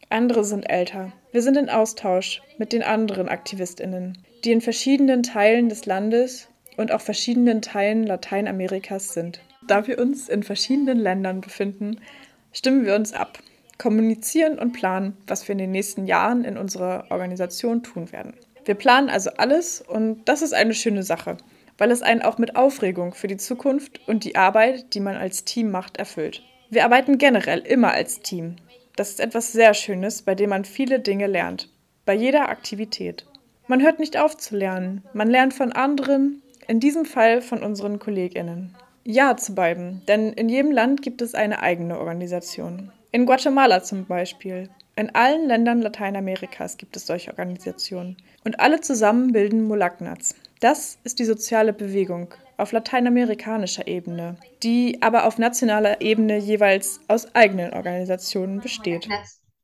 andere 0.08 0.44
sind 0.44 0.70
älter. 0.70 1.12
Wir 1.32 1.42
sind 1.42 1.58
in 1.58 1.68
Austausch 1.68 2.40
mit 2.56 2.72
den 2.72 2.82
anderen 2.82 3.28
Aktivistinnen 3.28 4.16
die 4.44 4.52
in 4.52 4.60
verschiedenen 4.62 5.22
Teilen 5.22 5.68
des 5.68 5.84
Landes 5.84 6.48
und 6.76 6.92
auch 6.92 7.00
verschiedenen 7.00 7.60
Teilen 7.60 8.04
Lateinamerikas 8.04 9.12
sind. 9.12 9.40
Da 9.68 9.86
wir 9.86 9.98
uns 9.98 10.30
in 10.30 10.42
verschiedenen 10.42 10.98
Ländern 10.98 11.42
befinden, 11.42 12.00
stimmen 12.52 12.86
wir 12.86 12.94
uns 12.94 13.12
ab, 13.12 13.38
kommunizieren 13.76 14.58
und 14.58 14.72
planen, 14.72 15.14
was 15.26 15.46
wir 15.46 15.52
in 15.52 15.58
den 15.58 15.70
nächsten 15.72 16.06
Jahren 16.06 16.44
in 16.44 16.56
unserer 16.56 17.04
Organisation 17.10 17.82
tun 17.82 18.10
werden. 18.10 18.32
Wir 18.64 18.74
planen 18.74 19.10
also 19.10 19.30
alles 19.36 19.82
und 19.82 20.24
das 20.24 20.40
ist 20.40 20.54
eine 20.54 20.72
schöne 20.72 21.02
Sache, 21.02 21.36
weil 21.76 21.90
es 21.90 22.00
einen 22.00 22.22
auch 22.22 22.38
mit 22.38 22.56
Aufregung 22.56 23.12
für 23.12 23.26
die 23.26 23.36
Zukunft 23.36 24.00
und 24.08 24.24
die 24.24 24.36
Arbeit, 24.36 24.94
die 24.94 25.00
man 25.00 25.16
als 25.16 25.44
Team 25.44 25.70
macht, 25.70 25.98
erfüllt. 25.98 26.42
Wir 26.70 26.84
arbeiten 26.84 27.18
generell 27.18 27.60
immer 27.60 27.92
als 27.92 28.20
Team. 28.20 28.56
Das 28.96 29.10
ist 29.10 29.20
etwas 29.20 29.52
sehr 29.52 29.74
Schönes, 29.74 30.22
bei 30.22 30.34
dem 30.34 30.48
man 30.48 30.64
viele 30.64 30.98
Dinge 30.98 31.26
lernt, 31.26 31.68
bei 32.06 32.14
jeder 32.14 32.48
Aktivität. 32.48 33.26
Man 33.66 33.82
hört 33.82 34.00
nicht 34.00 34.18
auf 34.18 34.34
zu 34.38 34.56
lernen. 34.56 35.04
Man 35.12 35.28
lernt 35.28 35.52
von 35.52 35.72
anderen, 35.72 36.42
in 36.66 36.80
diesem 36.80 37.04
Fall 37.04 37.42
von 37.42 37.62
unseren 37.62 37.98
Kolleginnen. 37.98 38.74
Ja 39.10 39.38
zu 39.38 39.54
beiden, 39.54 40.04
denn 40.06 40.34
in 40.34 40.50
jedem 40.50 40.70
Land 40.70 41.00
gibt 41.00 41.22
es 41.22 41.34
eine 41.34 41.62
eigene 41.62 41.98
Organisation. 41.98 42.92
In 43.10 43.24
Guatemala 43.24 43.82
zum 43.82 44.04
Beispiel. 44.04 44.68
In 44.96 45.14
allen 45.14 45.48
Ländern 45.48 45.80
Lateinamerikas 45.80 46.76
gibt 46.76 46.94
es 46.94 47.06
solche 47.06 47.30
Organisationen. 47.30 48.18
Und 48.44 48.60
alle 48.60 48.82
zusammen 48.82 49.32
bilden 49.32 49.66
Molaknats. 49.66 50.34
Das 50.60 50.98
ist 51.04 51.20
die 51.20 51.24
soziale 51.24 51.72
Bewegung 51.72 52.34
auf 52.58 52.72
lateinamerikanischer 52.72 53.86
Ebene, 53.86 54.36
die 54.62 55.00
aber 55.00 55.24
auf 55.24 55.38
nationaler 55.38 56.02
Ebene 56.02 56.36
jeweils 56.36 57.00
aus 57.08 57.34
eigenen 57.34 57.72
Organisationen 57.72 58.60
besteht. 58.60 59.08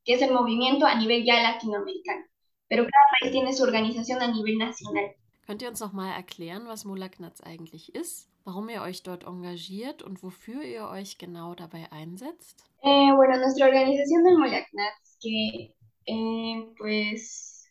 Que 0.05 0.15
es 0.15 0.23
el 0.23 0.33
movimiento 0.33 0.87
a 0.87 0.95
nivel 0.95 1.23
ya 1.23 1.35
latinoamericano. 1.35 2.23
Pero 2.67 2.83
cada 2.85 3.05
país 3.19 3.31
tiene 3.31 3.53
su 3.53 3.61
organización 3.61 4.23
a 4.23 4.27
nivel 4.27 4.57
nacional. 4.57 5.13
Könnt 5.45 5.61
ihr 5.61 5.69
uns 5.69 5.81
noch 5.81 5.93
mal 5.93 6.11
erklären, 6.15 6.65
was 6.65 6.83
Mulaknats 6.85 7.41
eigentlich 7.41 7.93
ist, 7.93 8.27
warum 8.45 8.69
ihr 8.69 8.81
euch 8.81 9.03
dort 9.03 9.25
engagiert 9.25 10.01
und 10.03 10.23
wofür 10.23 10.63
ihr 10.63 10.87
euch 10.87 11.17
genau 11.17 11.55
dabei 11.55 11.91
einsetzt? 11.91 12.63
Eh, 12.81 13.11
bueno, 13.15 13.37
nuestra 13.37 13.65
organización 13.65 14.23
de 14.23 14.37
Mulaknats, 14.37 15.17
que 15.21 15.73
eh, 16.05 16.73
pues 16.77 17.67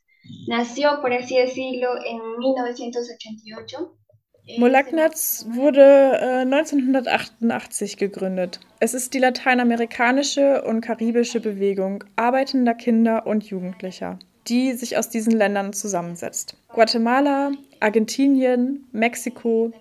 nació, 0.48 1.00
por 1.00 1.12
así 1.12 1.38
decirlo, 1.38 1.96
en 2.04 2.20
1988. 2.38 3.78
Molaknats 4.58 5.46
wurde 5.48 6.18
äh, 6.20 6.44
1988 6.44 7.96
gegründet. 7.96 8.60
Es 8.78 8.92
ist 8.92 9.14
die 9.14 9.18
lateinamerikanische 9.18 10.62
und 10.64 10.82
karibische 10.82 11.40
Bewegung 11.40 12.04
arbeitender 12.16 12.74
Kinder 12.74 13.26
und 13.26 13.44
Jugendlicher 13.44 14.18
die 14.48 14.72
sich 14.72 14.96
aus 14.96 15.08
diesen 15.08 15.32
Ländern 15.32 15.72
zusammensetzt. 15.72 16.56
Guatemala, 16.68 17.52
Argentinien, 17.80 18.86
Mexiko, 18.92 19.72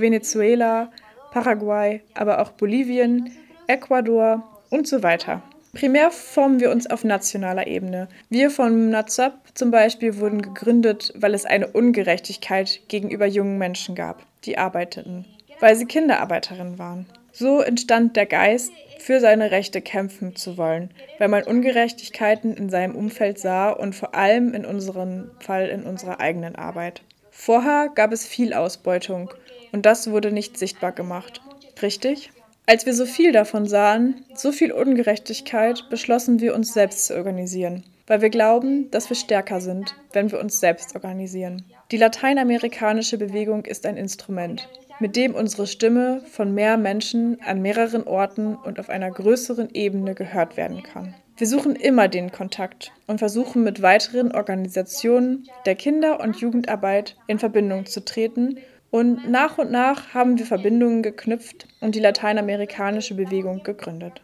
Venezuela, 0.00 0.90
Paraguay, 1.30 2.00
aber 2.14 2.40
auch 2.40 2.50
Bolivien, 2.52 3.30
Ecuador 3.66 4.42
und 4.70 4.86
so 4.86 5.02
weiter. 5.02 5.42
Primär 5.72 6.10
formen 6.10 6.58
wir 6.58 6.70
uns 6.72 6.90
auf 6.90 7.04
nationaler 7.04 7.68
Ebene. 7.68 8.08
Wir 8.28 8.50
von 8.50 8.90
NAZAP 8.90 9.34
zum 9.54 9.70
Beispiel 9.70 10.18
wurden 10.18 10.42
gegründet, 10.42 11.12
weil 11.16 11.32
es 11.32 11.44
eine 11.44 11.68
Ungerechtigkeit 11.68 12.80
gegenüber 12.88 13.26
jungen 13.26 13.58
Menschen 13.58 13.94
gab, 13.94 14.24
die 14.44 14.58
arbeiteten, 14.58 15.26
weil 15.60 15.76
sie 15.76 15.86
Kinderarbeiterinnen 15.86 16.78
waren. 16.78 17.06
So 17.32 17.60
entstand 17.60 18.16
der 18.16 18.26
Geist, 18.26 18.72
für 18.98 19.20
seine 19.20 19.50
Rechte 19.50 19.80
kämpfen 19.80 20.36
zu 20.36 20.58
wollen, 20.58 20.90
weil 21.18 21.28
man 21.28 21.44
Ungerechtigkeiten 21.44 22.54
in 22.54 22.68
seinem 22.68 22.94
Umfeld 22.94 23.38
sah 23.38 23.70
und 23.70 23.94
vor 23.94 24.14
allem 24.14 24.52
in 24.52 24.66
unserem 24.66 25.30
Fall 25.40 25.68
in 25.68 25.84
unserer 25.84 26.20
eigenen 26.20 26.56
Arbeit. 26.56 27.02
Vorher 27.30 27.88
gab 27.94 28.12
es 28.12 28.26
viel 28.26 28.52
Ausbeutung 28.52 29.30
und 29.72 29.86
das 29.86 30.10
wurde 30.10 30.32
nicht 30.32 30.58
sichtbar 30.58 30.92
gemacht. 30.92 31.40
Richtig? 31.82 32.30
Als 32.66 32.86
wir 32.86 32.94
so 32.94 33.04
viel 33.04 33.32
davon 33.32 33.66
sahen, 33.66 34.24
so 34.34 34.52
viel 34.52 34.70
Ungerechtigkeit, 34.70 35.88
beschlossen 35.90 36.40
wir 36.40 36.54
uns 36.54 36.72
selbst 36.72 37.06
zu 37.06 37.16
organisieren, 37.16 37.82
weil 38.06 38.22
wir 38.22 38.30
glauben, 38.30 38.90
dass 38.90 39.08
wir 39.08 39.16
stärker 39.16 39.60
sind, 39.60 39.96
wenn 40.12 40.30
wir 40.30 40.38
uns 40.38 40.60
selbst 40.60 40.94
organisieren. 40.94 41.64
Die 41.90 41.96
lateinamerikanische 41.96 43.18
Bewegung 43.18 43.64
ist 43.64 43.86
ein 43.86 43.96
Instrument, 43.96 44.68
mit 45.00 45.16
dem 45.16 45.34
unsere 45.34 45.66
Stimme 45.66 46.22
von 46.30 46.54
mehr 46.54 46.76
Menschen 46.76 47.38
an 47.44 47.60
mehreren 47.60 48.04
Orten 48.04 48.54
und 48.54 48.78
auf 48.78 48.88
einer 48.88 49.10
größeren 49.10 49.70
Ebene 49.74 50.14
gehört 50.14 50.56
werden 50.56 50.84
kann. 50.84 51.14
Wir 51.36 51.46
suchen 51.46 51.74
immer 51.74 52.06
den 52.06 52.30
Kontakt 52.30 52.92
und 53.06 53.18
versuchen 53.18 53.64
mit 53.64 53.80
weiteren 53.82 54.30
Organisationen 54.30 55.48
der 55.64 55.74
Kinder- 55.74 56.20
und 56.20 56.36
Jugendarbeit 56.36 57.16
in 57.26 57.38
Verbindung 57.38 57.86
zu 57.86 58.04
treten 58.04 58.58
und 58.90 59.30
nach 59.30 59.58
und 59.58 59.70
nach 59.70 60.14
haben 60.14 60.38
wir 60.38 60.46
Verbindungen 60.46 61.02
geknüpft 61.02 61.68
und 61.80 61.94
die 61.94 62.00
lateinamerikanische 62.00 63.14
Bewegung 63.14 63.62
gegründet. 63.62 64.22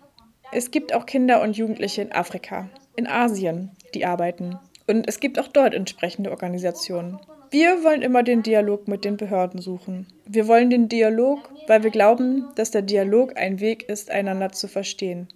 Es 0.52 0.70
gibt 0.70 0.94
auch 0.94 1.07
Kinder 1.07 1.42
und 1.42 1.57
Jugendliche 1.57 2.02
in 2.02 2.12
Afrika, 2.12 2.68
in 2.96 3.07
Asien, 3.07 3.70
die 3.94 4.07
arbeiten. 4.07 4.59
Und 4.87 5.09
es 5.09 5.20
gibt 5.20 5.38
auch 5.38 5.48
dort 5.48 5.74
entsprechende 5.74 6.31
Organisationen. 6.31 7.18
Wir 7.50 7.85
wollen 7.85 8.02
immer 8.02 8.22
den 8.22 8.42
Dialog 8.42 8.88
mit 8.88 9.05
den 9.05 9.16
Behörden 9.16 9.61
suchen. 9.61 10.07
Wir 10.26 10.48
wollen 10.48 10.70
den 10.70 10.88
Dialog, 10.88 11.50
weil 11.68 11.83
wir 11.83 11.90
glauben, 11.90 12.48
dass 12.57 12.70
der 12.70 12.83
Dialog 12.83 13.37
ein 13.37 13.61
Weg 13.61 13.88
ist, 13.88 14.11
einander 14.11 14.50
zu 14.50 14.68
verstehen. 14.68 15.29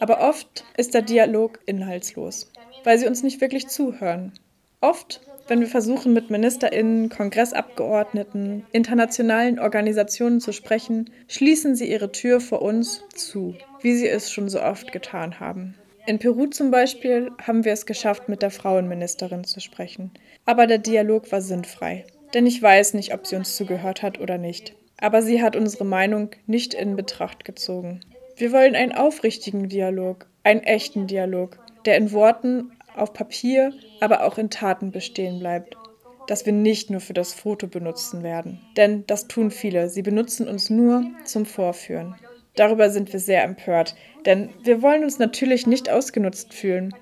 Aber 0.00 0.20
oft 0.20 0.64
ist 0.76 0.94
der 0.94 1.02
Dialog 1.02 1.60
inhaltslos, 1.66 2.50
weil 2.82 2.98
sie 2.98 3.06
uns 3.06 3.22
nicht 3.22 3.40
wirklich 3.40 3.68
zuhören. 3.68 4.32
Oft 4.80 5.20
wenn 5.52 5.60
wir 5.60 5.68
versuchen, 5.68 6.14
mit 6.14 6.30
Ministerinnen, 6.30 7.10
Kongressabgeordneten, 7.10 8.64
internationalen 8.72 9.58
Organisationen 9.58 10.40
zu 10.40 10.50
sprechen, 10.50 11.10
schließen 11.28 11.76
sie 11.76 11.92
ihre 11.92 12.10
Tür 12.10 12.40
vor 12.40 12.62
uns 12.62 13.04
zu, 13.14 13.54
wie 13.82 13.94
sie 13.94 14.08
es 14.08 14.32
schon 14.32 14.48
so 14.48 14.62
oft 14.62 14.92
getan 14.92 15.40
haben. 15.40 15.74
In 16.06 16.18
Peru 16.18 16.46
zum 16.46 16.70
Beispiel 16.70 17.30
haben 17.46 17.66
wir 17.66 17.72
es 17.74 17.84
geschafft, 17.84 18.30
mit 18.30 18.40
der 18.40 18.50
Frauenministerin 18.50 19.44
zu 19.44 19.60
sprechen. 19.60 20.10
Aber 20.46 20.66
der 20.66 20.78
Dialog 20.78 21.30
war 21.30 21.42
sinnfrei. 21.42 22.06
Denn 22.32 22.46
ich 22.46 22.62
weiß 22.62 22.94
nicht, 22.94 23.12
ob 23.12 23.26
sie 23.26 23.36
uns 23.36 23.54
zugehört 23.54 24.00
hat 24.00 24.18
oder 24.20 24.38
nicht. 24.38 24.74
Aber 25.02 25.20
sie 25.20 25.42
hat 25.42 25.54
unsere 25.54 25.84
Meinung 25.84 26.30
nicht 26.46 26.72
in 26.72 26.96
Betracht 26.96 27.44
gezogen. 27.44 28.00
Wir 28.38 28.52
wollen 28.52 28.74
einen 28.74 28.92
aufrichtigen 28.92 29.68
Dialog, 29.68 30.24
einen 30.44 30.62
echten 30.62 31.08
Dialog, 31.08 31.58
der 31.84 31.98
in 31.98 32.10
Worten 32.12 32.72
auf 32.96 33.12
Papier, 33.12 33.72
aber 34.00 34.24
auch 34.24 34.38
in 34.38 34.50
Taten 34.50 34.90
bestehen 34.90 35.38
bleibt. 35.38 35.76
Dass 36.28 36.46
wir 36.46 36.52
nicht 36.52 36.88
nur 36.88 37.00
für 37.00 37.14
das 37.14 37.34
Foto 37.34 37.66
benutzen 37.66 38.22
werden. 38.22 38.60
Denn 38.76 39.04
das 39.06 39.26
tun 39.26 39.50
viele. 39.50 39.88
Sie 39.88 40.02
benutzen 40.02 40.48
uns 40.48 40.70
nur 40.70 41.04
zum 41.24 41.46
Vorführen. 41.46 42.14
Darüber 42.54 42.90
sind 42.90 43.12
wir 43.12 43.20
sehr 43.20 43.42
empört, 43.44 43.94
denn 44.26 44.50
wir 44.62 44.82
wollen 44.82 45.04
uns 45.04 45.18
natürlich 45.18 45.66
nicht 45.66 45.90
ausgenutzt 45.90 46.52
fühlen. 46.52 46.94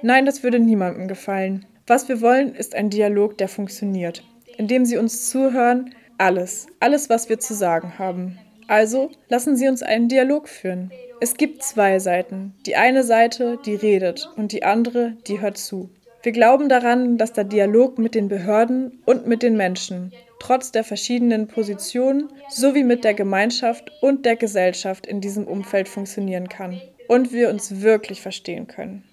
Nein, 0.00 0.26
das 0.26 0.42
würde 0.42 0.58
niemandem 0.58 1.08
gefallen. 1.08 1.66
Was 1.86 2.08
wir 2.08 2.20
wollen, 2.20 2.54
ist 2.54 2.74
ein 2.74 2.90
Dialog, 2.90 3.36
der 3.38 3.48
funktioniert, 3.48 4.22
indem 4.56 4.84
Sie 4.84 4.96
uns 4.96 5.28
zuhören, 5.28 5.94
alles, 6.18 6.68
alles, 6.78 7.10
was 7.10 7.28
wir 7.28 7.40
zu 7.40 7.54
sagen 7.54 7.98
haben. 7.98 8.38
Also 8.68 9.10
lassen 9.28 9.56
Sie 9.56 9.68
uns 9.68 9.82
einen 9.82 10.08
Dialog 10.08 10.48
führen. 10.48 10.90
Es 11.20 11.36
gibt 11.36 11.62
zwei 11.62 11.98
Seiten. 11.98 12.54
Die 12.66 12.76
eine 12.76 13.04
Seite, 13.04 13.58
die 13.64 13.74
redet 13.74 14.28
und 14.36 14.52
die 14.52 14.64
andere, 14.64 15.16
die 15.26 15.40
hört 15.40 15.58
zu. 15.58 15.90
Wir 16.22 16.32
glauben 16.32 16.68
daran, 16.68 17.18
dass 17.18 17.32
der 17.32 17.44
Dialog 17.44 17.98
mit 17.98 18.14
den 18.14 18.28
Behörden 18.28 19.02
und 19.06 19.26
mit 19.26 19.42
den 19.42 19.56
Menschen, 19.56 20.12
trotz 20.38 20.70
der 20.70 20.84
verschiedenen 20.84 21.48
Positionen 21.48 22.28
sowie 22.48 22.84
mit 22.84 23.04
der 23.04 23.14
Gemeinschaft 23.14 23.90
und 24.00 24.24
der 24.24 24.36
Gesellschaft 24.36 25.06
in 25.06 25.20
diesem 25.20 25.46
Umfeld 25.46 25.88
funktionieren 25.88 26.48
kann 26.48 26.80
und 27.08 27.32
wir 27.32 27.50
uns 27.50 27.82
wirklich 27.82 28.22
verstehen 28.22 28.68
können. 28.68 29.04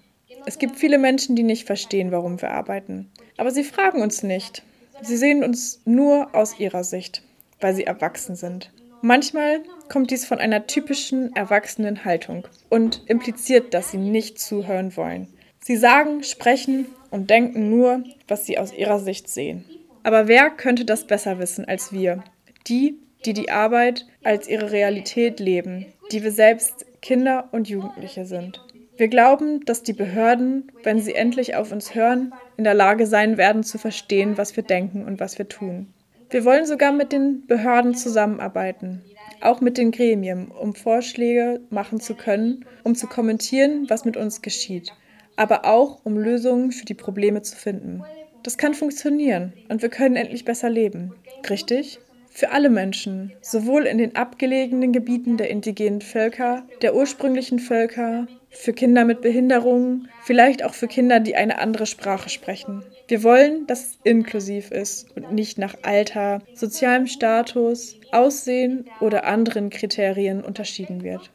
Es 0.46 0.58
gibt 0.58 0.76
viele 0.76 0.98
Menschen, 0.98 1.36
die 1.36 1.42
nicht 1.42 1.66
verstehen, 1.66 2.12
warum 2.12 2.40
wir 2.40 2.50
arbeiten. 2.52 3.10
Aber 3.36 3.50
sie 3.50 3.64
fragen 3.64 4.02
uns 4.02 4.22
nicht. 4.22 4.62
Sie 5.02 5.16
sehen 5.16 5.44
uns 5.44 5.80
nur 5.84 6.34
aus 6.34 6.58
ihrer 6.58 6.84
Sicht, 6.84 7.22
weil 7.60 7.74
sie 7.74 7.84
erwachsen 7.84 8.36
sind. 8.36 8.72
Manchmal 9.02 9.62
kommt 9.88 10.10
dies 10.10 10.26
von 10.26 10.38
einer 10.38 10.66
typischen 10.66 11.34
erwachsenen 11.34 12.04
Haltung 12.04 12.46
und 12.68 13.02
impliziert, 13.06 13.72
dass 13.72 13.90
sie 13.90 13.98
nicht 13.98 14.38
zuhören 14.38 14.96
wollen. 14.96 15.28
Sie 15.58 15.76
sagen, 15.76 16.22
sprechen 16.22 16.86
und 17.10 17.30
denken 17.30 17.70
nur, 17.70 18.04
was 18.28 18.46
sie 18.46 18.58
aus 18.58 18.72
ihrer 18.72 18.98
Sicht 18.98 19.28
sehen. 19.28 19.64
Aber 20.02 20.28
wer 20.28 20.50
könnte 20.50 20.84
das 20.84 21.06
besser 21.06 21.38
wissen 21.38 21.64
als 21.66 21.92
wir? 21.92 22.22
Die, 22.66 22.98
die 23.24 23.32
die 23.32 23.50
Arbeit 23.50 24.06
als 24.24 24.48
ihre 24.48 24.70
Realität 24.70 25.40
leben, 25.40 25.86
die 26.12 26.22
wir 26.22 26.32
selbst 26.32 26.86
Kinder 27.02 27.48
und 27.52 27.68
Jugendliche 27.68 28.24
sind. 28.24 28.60
Wir 28.96 29.08
glauben, 29.08 29.64
dass 29.64 29.82
die 29.82 29.94
Behörden, 29.94 30.70
wenn 30.82 31.00
sie 31.00 31.14
endlich 31.14 31.56
auf 31.56 31.72
uns 31.72 31.94
hören, 31.94 32.34
in 32.58 32.64
der 32.64 32.74
Lage 32.74 33.06
sein 33.06 33.38
werden 33.38 33.62
zu 33.62 33.78
verstehen, 33.78 34.36
was 34.36 34.56
wir 34.56 34.62
denken 34.62 35.04
und 35.04 35.20
was 35.20 35.38
wir 35.38 35.48
tun. 35.48 35.92
Wir 36.30 36.44
wollen 36.44 36.64
sogar 36.64 36.92
mit 36.92 37.10
den 37.10 37.44
Behörden 37.46 37.94
zusammenarbeiten, 37.94 39.02
auch 39.40 39.60
mit 39.60 39.76
den 39.76 39.90
Gremien, 39.90 40.48
um 40.48 40.76
Vorschläge 40.76 41.60
machen 41.70 41.98
zu 41.98 42.14
können, 42.14 42.64
um 42.84 42.94
zu 42.94 43.08
kommentieren, 43.08 43.86
was 43.88 44.04
mit 44.04 44.16
uns 44.16 44.40
geschieht, 44.40 44.92
aber 45.34 45.64
auch 45.64 46.00
um 46.04 46.16
Lösungen 46.16 46.70
für 46.70 46.84
die 46.84 46.94
Probleme 46.94 47.42
zu 47.42 47.56
finden. 47.56 48.04
Das 48.44 48.58
kann 48.58 48.74
funktionieren 48.74 49.52
und 49.68 49.82
wir 49.82 49.88
können 49.88 50.14
endlich 50.14 50.44
besser 50.44 50.70
leben. 50.70 51.14
Richtig? 51.48 51.98
Für 52.30 52.52
alle 52.52 52.70
Menschen, 52.70 53.32
sowohl 53.40 53.86
in 53.86 53.98
den 53.98 54.14
abgelegenen 54.14 54.92
Gebieten 54.92 55.36
der 55.36 55.50
indigenen 55.50 56.00
Völker, 56.00 56.62
der 56.80 56.94
ursprünglichen 56.94 57.58
Völker, 57.58 58.28
für 58.50 58.72
Kinder 58.72 59.04
mit 59.04 59.20
Behinderungen, 59.20 60.08
vielleicht 60.22 60.64
auch 60.64 60.74
für 60.74 60.88
Kinder, 60.88 61.20
die 61.20 61.36
eine 61.36 61.58
andere 61.58 61.86
Sprache 61.86 62.28
sprechen. 62.28 62.84
Wir 63.08 63.22
wollen, 63.22 63.66
dass 63.66 63.80
es 63.80 63.98
inklusiv 64.04 64.70
ist 64.70 65.06
und 65.16 65.32
nicht 65.32 65.58
nach 65.58 65.74
Alter, 65.82 66.42
sozialem 66.54 67.06
Status, 67.06 67.96
Aussehen 68.12 68.86
oder 69.00 69.24
anderen 69.24 69.70
Kriterien 69.70 70.42
unterschieden 70.42 71.02
wird. 71.02 71.30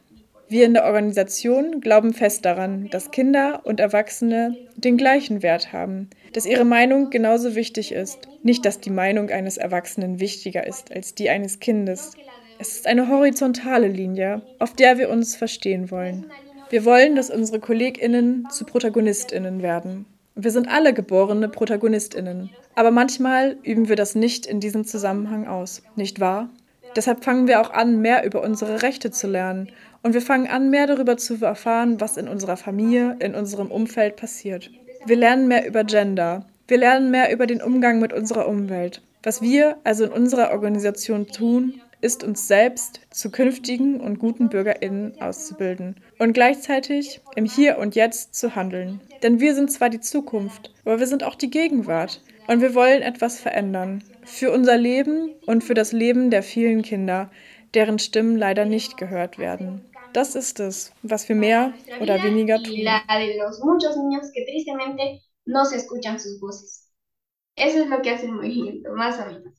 Wir 0.47 0.65
in 0.65 0.75
der 0.75 0.86
Organisation 0.86 1.82
glauben 1.82 2.13
fest 2.13 2.45
daran, 2.45 2.89
dass 2.91 3.10
Kinder 3.10 3.62
und 3.63 3.80
Erwachsene 3.80 4.56
den 4.75 4.95
gleichen 4.95 5.41
Wert 5.41 5.73
haben, 5.73 6.10
dass 6.34 6.45
ihre 6.45 6.65
Meinung 6.65 7.10
genauso 7.10 7.56
wichtig 7.56 7.91
ist, 7.91 8.28
nicht 8.43 8.63
dass 8.63 8.80
die 8.80 8.91
Meinung 8.91 9.32
eines 9.32 9.58
Erwachsenen 9.58 10.19
wichtiger 10.19 10.67
ist 10.67 10.93
als 10.93 11.15
die 11.15 11.32
eines 11.32 11.60
Kindes. 11.60 12.12
Es 12.60 12.73
ist 12.73 12.88
eine 12.88 13.10
horizontale 13.10 13.88
Linie, 13.88 14.43
auf 14.60 14.73
der 14.73 14.99
wir 14.99 15.10
uns 15.10 15.36
verstehen 15.36 15.89
wollen. 15.89 16.28
Wir 16.69 16.86
wollen, 16.86 17.15
dass 17.15 17.30
unsere 17.30 17.60
Kolleginnen 17.60 18.47
zu 18.49 18.65
Protagonistinnen 18.65 19.62
werden 19.62 20.06
wir 20.36 20.51
sind 20.51 20.67
alle 20.67 20.93
geborene 20.93 21.47
Protagonistinnen. 21.47 22.49
Aber 22.75 22.91
manchmal 22.91 23.56
üben 23.63 23.88
wir 23.88 23.95
das 23.95 24.15
nicht 24.15 24.45
in 24.45 24.60
diesem 24.60 24.84
Zusammenhang 24.84 25.47
aus, 25.47 25.82
nicht 25.95 26.19
wahr? 26.19 26.49
Deshalb 26.95 27.23
fangen 27.23 27.47
wir 27.47 27.62
auch 27.62 27.71
an, 27.71 28.01
mehr 28.01 28.25
über 28.25 28.41
unsere 28.41 28.82
Rechte 28.82 29.12
zu 29.12 29.28
lernen. 29.28 29.69
Und 30.04 30.13
wir 30.13 30.21
fangen 30.21 30.47
an, 30.47 30.69
mehr 30.69 30.88
darüber 30.88 31.17
zu 31.17 31.43
erfahren, 31.43 31.99
was 32.01 32.17
in 32.17 32.28
unserer 32.28 32.58
Familie, 32.58 33.15
in 33.19 33.34
unserem 33.34 33.71
Umfeld 33.71 34.17
passiert. 34.17 34.71
Wir 35.06 35.15
lernen 35.15 35.47
mehr 35.47 35.65
über 35.65 35.84
Gender. 35.84 36.45
Wir 36.67 36.78
lernen 36.78 37.12
mehr 37.12 37.32
über 37.32 37.47
den 37.47 37.62
Umgang 37.62 37.99
mit 37.99 38.12
unserer 38.12 38.47
Umwelt. 38.47 39.01
Was 39.23 39.41
wir 39.41 39.78
also 39.84 40.06
in 40.06 40.12
unserer 40.12 40.51
Organisation 40.51 41.28
tun, 41.28 41.82
ist 42.02 42.24
uns 42.24 42.48
selbst 42.48 43.02
zu 43.10 43.32
künftigen 43.32 44.00
und 44.00 44.20
guten 44.20 44.50
Bürgerinnen 44.50 45.20
auszubilden 45.22 45.96
und 46.20 46.34
gleichzeitig 46.34 47.22
im 47.36 47.46
Hier 47.46 47.78
und 47.78 47.96
Jetzt 47.96 48.36
zu 48.36 48.56
handeln. 48.56 49.02
Denn 49.24 49.40
wir 49.40 49.56
sind 49.56 49.72
zwar 49.72 49.90
die 49.90 50.00
Zukunft, 50.00 50.74
aber 50.84 51.00
wir 51.00 51.08
sind 51.08 51.24
auch 51.24 51.36
die 51.36 51.50
Gegenwart 51.50 52.22
und 52.48 52.62
wir 52.62 52.76
wollen 52.76 53.02
etwas 53.02 53.40
verändern. 53.40 54.04
Für 54.24 54.52
unser 54.52 54.78
Leben 54.78 55.30
und 55.46 55.64
für 55.64 55.74
das 55.74 55.92
Leben 55.92 56.32
der 56.32 56.44
vielen 56.44 56.82
Kinder, 56.82 57.32
deren 57.74 58.00
Stimmen 58.00 58.38
leider 58.38 58.66
nicht 58.66 58.98
gehört 58.98 59.38
werden. 59.38 59.82
Das 60.14 60.36
ist 60.36 60.60
es, 60.60 60.94
was 61.04 61.28
wir 61.28 61.36
mehr 61.36 61.74
oder 62.00 62.24
weniger 62.24 62.62
tun. 62.62 62.76
Eso 67.58 67.84
es 67.84 67.90
lo 67.90 68.02
que 68.02 68.10
hace 68.10 68.26
el 68.26 68.34
movimiento, 68.34 68.92
más 68.94 69.18
o 69.20 69.28
menos. 69.28 69.55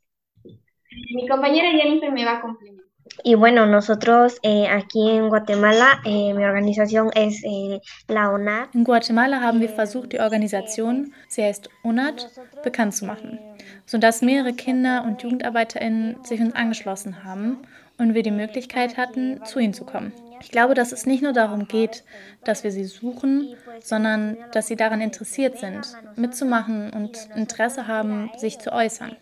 Mi 1.14 1.28
compañera 1.28 1.70
Jennifer 1.70 2.10
me 2.12 2.24
va 2.24 2.38
a 2.38 2.40
complementar. 2.40 2.86
Y 3.24 3.34
bueno, 3.34 3.66
nosotros 3.66 4.38
eh, 4.42 4.68
aquí 4.68 5.10
en 5.10 5.28
Guatemala, 5.28 6.00
eh, 6.04 6.34
mi 6.34 6.44
organización 6.44 7.10
es 7.14 7.42
eh, 7.44 7.80
la 8.08 8.30
ONAT. 8.30 8.74
In 8.74 8.84
Guatemala 8.84 9.40
haben 9.40 9.60
wir 9.60 9.68
versucht, 9.68 10.12
die 10.12 10.20
Organisation, 10.20 11.14
sie 11.28 11.42
heißt 11.42 11.70
ONAT, 11.82 12.28
bekannt 12.62 12.94
zu 12.94 13.06
machen, 13.06 13.38
sodass 13.86 14.22
mehrere 14.22 14.52
Kinder- 14.52 15.04
und 15.04 15.22
JugendarbeiterInnen 15.22 16.24
sich 16.24 16.40
uns 16.40 16.54
angeschlossen 16.54 17.24
haben 17.24 17.58
und 17.98 18.14
wir 18.14 18.22
die 18.22 18.30
Möglichkeit 18.30 18.96
hatten, 18.96 19.40
zu 19.44 19.60
ihnen 19.60 19.74
zu 19.74 19.84
kommen. 19.84 20.12
Ich 20.40 20.50
glaube, 20.50 20.74
dass 20.74 20.92
es 20.92 21.06
nicht 21.06 21.22
nur 21.22 21.32
darum 21.32 21.66
geht, 21.66 22.04
dass 22.44 22.64
wir 22.64 22.70
sie 22.70 22.84
suchen, 22.84 23.54
sondern 23.80 24.36
dass 24.52 24.66
sie 24.66 24.76
daran 24.76 25.00
interessiert 25.00 25.58
sind, 25.58 25.96
mitzumachen 26.16 26.90
und 26.90 27.28
Interesse 27.34 27.86
haben, 27.86 28.30
sich 28.36 28.58
zu 28.58 28.72
äußern. 28.72 29.16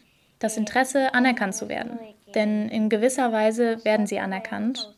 Das 0.44 0.58
Interesse, 0.58 1.14
anerkannt 1.14 1.54
zu 1.54 1.70
werden. 1.70 1.98
Denn 2.34 2.68
in 2.68 2.90
gewisser 2.90 3.32
Weise 3.32 3.82
werden 3.82 4.06
sie 4.06 4.18
anerkannt 4.18 4.94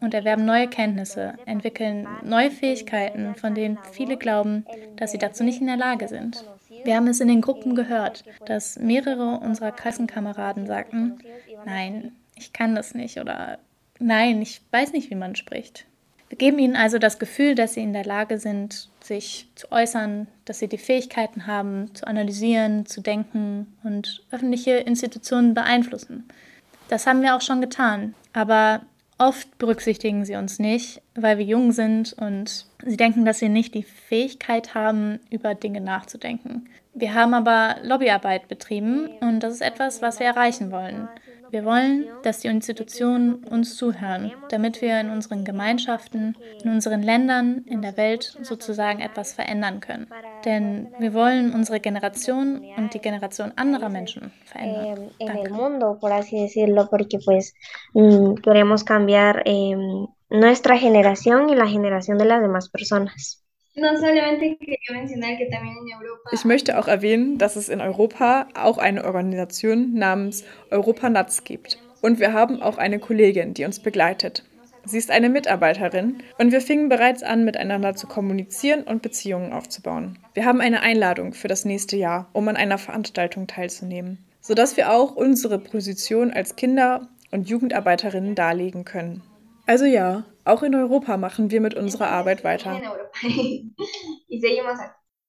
und 0.00 0.14
erwerben 0.14 0.44
neue 0.44 0.68
Kenntnisse, 0.68 1.34
entwickeln 1.44 2.06
neue 2.22 2.52
Fähigkeiten, 2.52 3.34
von 3.34 3.56
denen 3.56 3.80
viele 3.90 4.16
glauben, 4.16 4.64
dass 4.94 5.10
sie 5.10 5.18
dazu 5.18 5.42
nicht 5.42 5.60
in 5.60 5.66
der 5.66 5.76
Lage 5.76 6.06
sind. 6.06 6.44
Wir 6.84 6.94
haben 6.94 7.08
es 7.08 7.18
in 7.18 7.26
den 7.26 7.40
Gruppen 7.40 7.74
gehört, 7.74 8.22
dass 8.46 8.78
mehrere 8.78 9.40
unserer 9.40 9.72
Klassenkameraden 9.72 10.68
sagten, 10.68 11.18
nein, 11.64 12.12
ich 12.36 12.52
kann 12.52 12.76
das 12.76 12.94
nicht 12.94 13.18
oder 13.18 13.58
nein, 13.98 14.40
ich 14.40 14.60
weiß 14.70 14.92
nicht, 14.92 15.10
wie 15.10 15.16
man 15.16 15.34
spricht. 15.34 15.84
Wir 16.28 16.38
geben 16.38 16.58
ihnen 16.58 16.76
also 16.76 16.98
das 16.98 17.18
Gefühl, 17.18 17.54
dass 17.54 17.74
sie 17.74 17.82
in 17.82 17.92
der 17.92 18.04
Lage 18.04 18.38
sind, 18.38 18.88
sich 19.00 19.48
zu 19.54 19.70
äußern, 19.70 20.26
dass 20.44 20.58
sie 20.58 20.68
die 20.68 20.78
Fähigkeiten 20.78 21.46
haben, 21.46 21.94
zu 21.94 22.06
analysieren, 22.06 22.86
zu 22.86 23.00
denken 23.00 23.76
und 23.84 24.24
öffentliche 24.30 24.72
Institutionen 24.72 25.54
beeinflussen. 25.54 26.24
Das 26.88 27.06
haben 27.06 27.22
wir 27.22 27.36
auch 27.36 27.40
schon 27.40 27.60
getan, 27.60 28.14
aber 28.32 28.82
oft 29.18 29.58
berücksichtigen 29.58 30.24
sie 30.24 30.36
uns 30.36 30.58
nicht, 30.58 31.00
weil 31.14 31.38
wir 31.38 31.44
jung 31.44 31.72
sind 31.72 32.12
und 32.14 32.66
sie 32.84 32.96
denken, 32.96 33.24
dass 33.24 33.38
sie 33.38 33.48
nicht 33.48 33.74
die 33.74 33.82
Fähigkeit 33.82 34.74
haben, 34.74 35.20
über 35.30 35.54
Dinge 35.54 35.80
nachzudenken. 35.80 36.68
Wir 36.94 37.14
haben 37.14 37.34
aber 37.34 37.76
Lobbyarbeit 37.82 38.48
betrieben 38.48 39.08
und 39.20 39.40
das 39.40 39.54
ist 39.54 39.60
etwas, 39.60 40.02
was 40.02 40.18
wir 40.18 40.26
erreichen 40.26 40.70
wollen. 40.70 41.08
Wir 41.50 41.64
wollen, 41.64 42.06
dass 42.22 42.40
die 42.40 42.48
Institutionen 42.48 43.44
uns 43.44 43.76
zuhören, 43.76 44.32
damit 44.50 44.82
wir 44.82 45.00
in 45.00 45.10
unseren 45.10 45.44
Gemeinschaften, 45.44 46.36
in 46.62 46.70
unseren 46.70 47.02
Ländern, 47.02 47.64
in 47.66 47.82
der 47.82 47.96
Welt 47.96 48.36
sozusagen 48.42 49.00
etwas 49.00 49.32
verändern 49.32 49.80
können. 49.80 50.08
Denn 50.44 50.88
wir 50.98 51.14
wollen 51.14 51.54
unsere 51.54 51.80
Generation 51.80 52.62
und 52.76 52.94
die 52.94 53.00
Generation 53.00 53.52
anderer 53.56 53.88
Menschen 53.88 54.32
verändern. 54.44 55.10
Danke. 55.18 55.50
nuestra 60.28 60.78
generación 60.78 61.50
y 61.50 61.54
la 61.54 61.66
generación 61.66 62.18
de 62.18 62.24
las 62.24 62.42
demás 62.42 62.68
personas. 62.68 63.45
Ich 66.32 66.44
möchte 66.44 66.78
auch 66.78 66.88
erwähnen, 66.88 67.36
dass 67.36 67.56
es 67.56 67.68
in 67.68 67.80
Europa 67.82 68.48
auch 68.54 68.78
eine 68.78 69.04
Organisation 69.04 69.92
namens 69.94 70.44
Europa 70.70 71.10
Natz 71.10 71.44
gibt. 71.44 71.78
Und 72.00 72.18
wir 72.18 72.32
haben 72.32 72.62
auch 72.62 72.78
eine 72.78 72.98
Kollegin, 72.98 73.52
die 73.52 73.64
uns 73.64 73.80
begleitet. 73.80 74.44
Sie 74.84 74.98
ist 74.98 75.10
eine 75.10 75.28
Mitarbeiterin 75.28 76.22
und 76.38 76.52
wir 76.52 76.60
fingen 76.60 76.88
bereits 76.88 77.22
an, 77.24 77.44
miteinander 77.44 77.96
zu 77.96 78.06
kommunizieren 78.06 78.84
und 78.84 79.02
Beziehungen 79.02 79.52
aufzubauen. 79.52 80.18
Wir 80.32 80.44
haben 80.44 80.60
eine 80.60 80.80
Einladung 80.80 81.34
für 81.34 81.48
das 81.48 81.64
nächste 81.64 81.96
Jahr, 81.96 82.30
um 82.32 82.46
an 82.46 82.56
einer 82.56 82.78
Veranstaltung 82.78 83.48
teilzunehmen, 83.48 84.18
sodass 84.40 84.76
wir 84.76 84.92
auch 84.92 85.16
unsere 85.16 85.58
Position 85.58 86.30
als 86.30 86.54
Kinder- 86.54 87.08
und 87.32 87.48
Jugendarbeiterinnen 87.48 88.36
darlegen 88.36 88.84
können. 88.84 89.22
Also 89.66 89.84
ja, 89.84 90.24
auch 90.44 90.62
in 90.62 90.74
Europa 90.74 91.16
machen 91.16 91.50
wir 91.50 91.60
mit 91.60 91.74
unserer 91.74 92.08
Arbeit 92.08 92.44
weiter. 92.44 92.80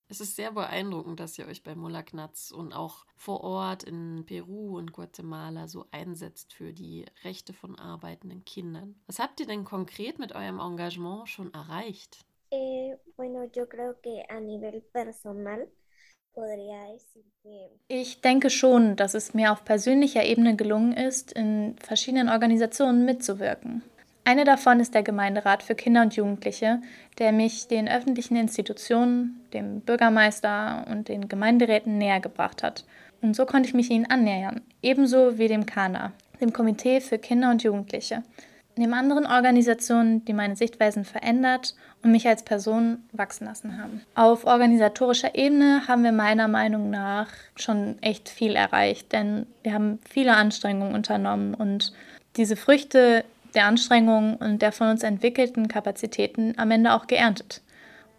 Es 0.10 0.22
ist 0.22 0.38
sehr 0.38 0.54
beeindruckend, 0.54 1.20
dass 1.20 1.38
ihr 1.38 1.48
euch 1.48 1.64
bei 1.64 1.76
Molaknatz 1.76 2.52
und 2.52 2.72
auch 2.72 3.06
vor 3.18 3.44
Ort 3.44 3.84
in 3.84 4.24
Peru 4.26 4.78
und 4.78 4.94
Guatemala 4.94 5.68
so 5.68 5.86
einsetzt 5.92 6.54
für 6.54 6.72
die 6.72 7.06
Rechte 7.26 7.52
von 7.52 7.78
arbeitenden 7.78 8.46
Kindern. 8.46 8.96
Was 9.06 9.20
habt 9.20 9.42
ihr 9.42 9.48
denn 9.48 9.66
konkret 9.66 10.18
mit 10.18 10.34
eurem 10.34 10.62
Engagement 10.62 11.28
schon 11.28 11.54
erreicht? 11.54 12.20
Eh, 12.52 12.96
ich 17.90 18.22
denke 18.22 18.50
schon, 18.50 18.96
dass 18.96 19.14
es 19.14 19.34
mir 19.34 19.52
auf 19.52 19.66
persönlicher 19.66 20.24
Ebene 20.24 20.56
gelungen 20.56 20.94
ist, 20.94 21.34
in 21.34 21.76
verschiedenen 21.80 22.30
Organisationen 22.30 23.04
mitzuwirken. 23.04 23.84
Eine 24.28 24.44
davon 24.44 24.82
ist 24.82 24.94
der 24.94 25.04
Gemeinderat 25.04 25.64
für 25.64 25.74
Kinder 25.74 26.02
und 26.02 26.18
Jugendliche, 26.18 26.82
der 27.18 27.32
mich 27.32 27.70
den 27.70 27.88
öffentlichen 27.88 28.36
Institutionen, 28.36 29.40
dem 29.54 29.80
Bürgermeister 29.80 30.86
und 30.92 31.08
den 31.08 31.30
Gemeinderäten 31.30 31.98
näher 31.98 32.20
gebracht 32.20 32.62
hat. 32.62 32.84
Und 33.22 33.38
so 33.38 33.46
konnte 33.46 33.70
ich 33.70 33.74
mich 33.74 33.90
ihnen 33.90 34.12
annähern, 34.12 34.60
ebenso 34.82 35.38
wie 35.38 35.48
dem 35.48 35.66
KANA, 35.66 36.12
dem 36.42 36.52
Komitee 36.52 37.00
für 37.00 37.20
Kinder 37.20 37.50
und 37.52 37.64
Jugendliche, 37.64 38.22
neben 38.76 38.94
anderen 38.94 39.26
Organisationen, 39.26 40.26
die 40.26 40.34
meine 40.34 40.58
Sichtweisen 40.58 41.06
verändert 41.06 41.74
und 42.04 42.12
mich 42.12 42.28
als 42.28 42.44
Person 42.44 43.06
wachsen 43.14 43.46
lassen 43.46 43.82
haben. 43.82 44.02
Auf 44.14 44.44
organisatorischer 44.44 45.36
Ebene 45.36 45.88
haben 45.88 46.04
wir 46.04 46.12
meiner 46.12 46.50
Meinung 46.50 46.90
nach 46.90 47.30
schon 47.56 47.96
echt 48.02 48.28
viel 48.28 48.58
erreicht, 48.58 49.14
denn 49.14 49.48
wir 49.64 49.74
haben 49.74 50.00
viele 50.10 50.36
Anstrengungen 50.36 50.96
unternommen 50.96 51.54
und 51.54 51.94
diese 52.36 52.58
Früchte 52.58 53.24
der 53.54 53.66
Anstrengungen 53.66 54.36
und 54.36 54.62
der 54.62 54.72
von 54.72 54.90
uns 54.90 55.04
entwickelten 55.04 55.68
Kapazitäten 55.68 56.54
am 56.58 56.72
Ende 56.72 56.94
auch 56.94 57.08
geerntet. 57.08 57.62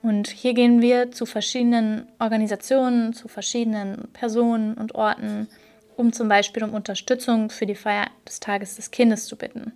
Und 0.02 0.28
hier 0.28 0.54
gehen 0.54 0.80
wir 0.80 1.10
zu 1.10 1.26
verschiedenen 1.26 2.06
Organisationen, 2.18 3.12
zu 3.14 3.28
verschiedenen 3.28 4.08
Personen 4.12 4.74
und 4.74 4.94
Orten, 4.94 5.48
um 5.96 6.12
zum 6.12 6.28
Beispiel 6.28 6.62
um 6.62 6.74
Unterstützung 6.74 7.50
für 7.50 7.66
die 7.66 7.74
Feier 7.74 8.06
des 8.26 8.40
Tages 8.40 8.76
des 8.76 8.90
Kindes 8.90 9.26
zu 9.26 9.36
bitten. 9.36 9.72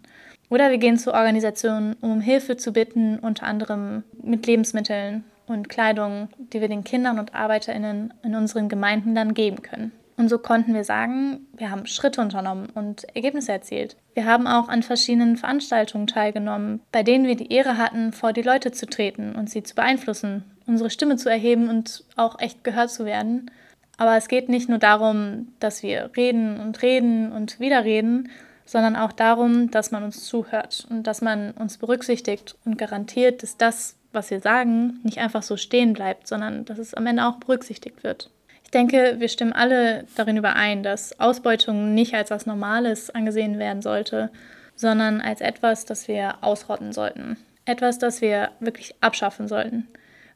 Oder 0.48 0.70
wir 0.70 0.78
gehen 0.78 0.98
zu 0.98 1.12
Organisationen, 1.14 1.96
um 2.00 2.20
Hilfe 2.20 2.56
zu 2.56 2.72
bitten, 2.72 3.18
unter 3.18 3.46
anderem 3.46 4.04
mit 4.22 4.46
Lebensmitteln 4.46 5.24
und 5.46 5.68
Kleidung, 5.68 6.28
die 6.38 6.60
wir 6.60 6.68
den 6.68 6.84
Kindern 6.84 7.18
und 7.18 7.34
Arbeiterinnen 7.34 8.14
in 8.22 8.34
unseren 8.34 8.68
Gemeinden 8.68 9.14
dann 9.14 9.34
geben 9.34 9.62
können. 9.62 9.92
Und 10.16 10.28
so 10.28 10.38
konnten 10.38 10.74
wir 10.74 10.84
sagen, 10.84 11.46
wir 11.56 11.70
haben 11.70 11.86
Schritte 11.86 12.20
unternommen 12.20 12.68
und 12.74 13.04
Ergebnisse 13.14 13.52
erzielt. 13.52 13.96
Wir 14.14 14.26
haben 14.26 14.46
auch 14.46 14.68
an 14.68 14.82
verschiedenen 14.82 15.36
Veranstaltungen 15.36 16.06
teilgenommen, 16.06 16.80
bei 16.92 17.02
denen 17.02 17.26
wir 17.26 17.36
die 17.36 17.52
Ehre 17.52 17.78
hatten, 17.78 18.12
vor 18.12 18.32
die 18.32 18.42
Leute 18.42 18.72
zu 18.72 18.86
treten 18.86 19.34
und 19.34 19.48
sie 19.48 19.62
zu 19.62 19.74
beeinflussen, 19.74 20.44
unsere 20.66 20.90
Stimme 20.90 21.16
zu 21.16 21.30
erheben 21.30 21.68
und 21.68 22.04
auch 22.16 22.38
echt 22.38 22.62
gehört 22.62 22.90
zu 22.90 23.04
werden. 23.04 23.50
Aber 23.96 24.16
es 24.16 24.28
geht 24.28 24.48
nicht 24.48 24.68
nur 24.68 24.78
darum, 24.78 25.48
dass 25.60 25.82
wir 25.82 26.10
reden 26.16 26.60
und 26.60 26.82
reden 26.82 27.32
und 27.32 27.58
wieder 27.58 27.84
reden, 27.84 28.28
sondern 28.64 28.96
auch 28.96 29.12
darum, 29.12 29.70
dass 29.70 29.90
man 29.90 30.04
uns 30.04 30.24
zuhört 30.24 30.86
und 30.90 31.06
dass 31.06 31.20
man 31.20 31.52
uns 31.52 31.78
berücksichtigt 31.78 32.56
und 32.64 32.78
garantiert, 32.78 33.42
dass 33.42 33.56
das, 33.56 33.96
was 34.12 34.30
wir 34.30 34.40
sagen, 34.40 35.00
nicht 35.02 35.18
einfach 35.18 35.42
so 35.42 35.56
stehen 35.56 35.94
bleibt, 35.94 36.28
sondern 36.28 36.64
dass 36.64 36.78
es 36.78 36.94
am 36.94 37.06
Ende 37.06 37.26
auch 37.26 37.36
berücksichtigt 37.36 38.04
wird 38.04 38.30
denke, 38.72 39.16
wir 39.18 39.28
stimmen 39.28 39.52
alle 39.52 40.04
darin 40.16 40.36
überein, 40.36 40.82
dass 40.82 41.18
Ausbeutung 41.20 41.94
nicht 41.94 42.14
als 42.14 42.30
was 42.30 42.46
Normales 42.46 43.10
angesehen 43.10 43.58
werden 43.58 43.82
sollte, 43.82 44.30
sondern 44.74 45.20
als 45.20 45.40
etwas, 45.40 45.84
das 45.84 46.08
wir 46.08 46.42
ausrotten 46.42 46.92
sollten. 46.92 47.36
Etwas, 47.64 47.98
das 47.98 48.20
wir 48.20 48.50
wirklich 48.60 48.94
abschaffen 49.00 49.46
sollten, 49.46 49.86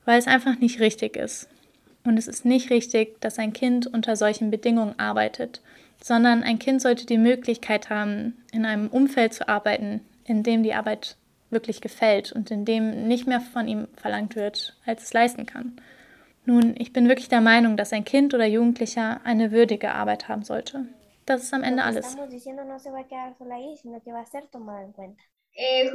weil 0.05 0.19
es 0.19 0.27
einfach 0.27 0.59
nicht 0.59 0.81
richtig 0.81 1.17
ist. 1.17 1.49
Und 2.05 2.19
es 2.19 2.29
ist 2.29 2.45
nicht 2.45 2.71
richtig, 2.71 3.21
dass 3.21 3.39
ein 3.39 3.53
Kind 3.53 3.87
unter 3.87 4.15
solchen 4.15 4.51
Bedingungen 4.51 4.99
arbeitet, 4.99 5.61
sondern 6.01 6.45
ein 6.45 6.59
Kind 6.59 6.81
sollte 6.81 7.07
die 7.07 7.19
Möglichkeit 7.19 7.91
haben, 7.91 8.37
in 8.53 8.65
einem 8.65 8.89
Umfeld 8.89 9.35
zu 9.35 9.49
arbeiten, 9.49 10.03
in 10.25 10.45
dem 10.45 10.63
die 10.63 10.75
Arbeit 10.75 11.17
wirklich 11.51 11.81
gefällt 11.81 12.33
und 12.33 12.51
in 12.51 12.65
dem 12.65 13.09
nicht 13.09 13.27
mehr 13.27 13.41
von 13.41 13.67
ihm 13.67 13.89
verlangt 13.97 14.37
wird, 14.37 14.77
als 14.85 15.05
es 15.05 15.13
leisten 15.13 15.47
kann. 15.47 15.81
Nun, 16.47 16.77
ich 16.79 16.93
bin 16.93 17.09
wirklich 17.09 17.29
der 17.29 17.41
Meinung, 17.41 17.77
dass 17.77 17.93
ein 17.93 18.05
Kind 18.05 18.33
oder 18.33 18.47
Jugendlicher 18.47 19.21
eine 19.25 19.51
würdige 19.51 19.93
Arbeit 19.93 20.29
haben 20.29 20.45
sollte. 20.45 20.87
Das 21.27 21.43
ist 21.43 21.53
am 21.53 21.65
Ende 21.65 21.83
alles. 21.83 22.17
Eh, 25.55 25.89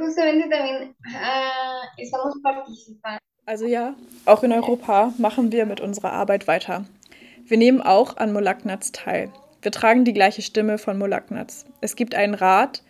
ah, 3.02 3.18
also 3.46 3.66
ja, 3.66 3.94
auch 4.26 4.42
in 4.42 4.52
Europa 4.52 5.14
machen 5.16 5.52
wir 5.52 5.64
mit 5.64 5.80
unserer 5.80 6.12
Arbeit 6.12 6.46
weiter. 6.46 6.84
Wir 7.44 7.56
nehmen 7.56 7.80
auch 7.80 8.18
an 8.18 8.34
Molaknats 8.34 8.92
teil. 8.92 9.32
Wir 9.62 9.72
tragen 9.72 10.04
die 10.04 10.12
gleiche 10.12 10.42
Stimme 10.42 10.76
von 10.76 10.98
Molaknats. 10.98 11.64
Es 11.80 11.96
gibt 11.96 12.14
einen 12.14 12.34
Rat, 12.34 12.82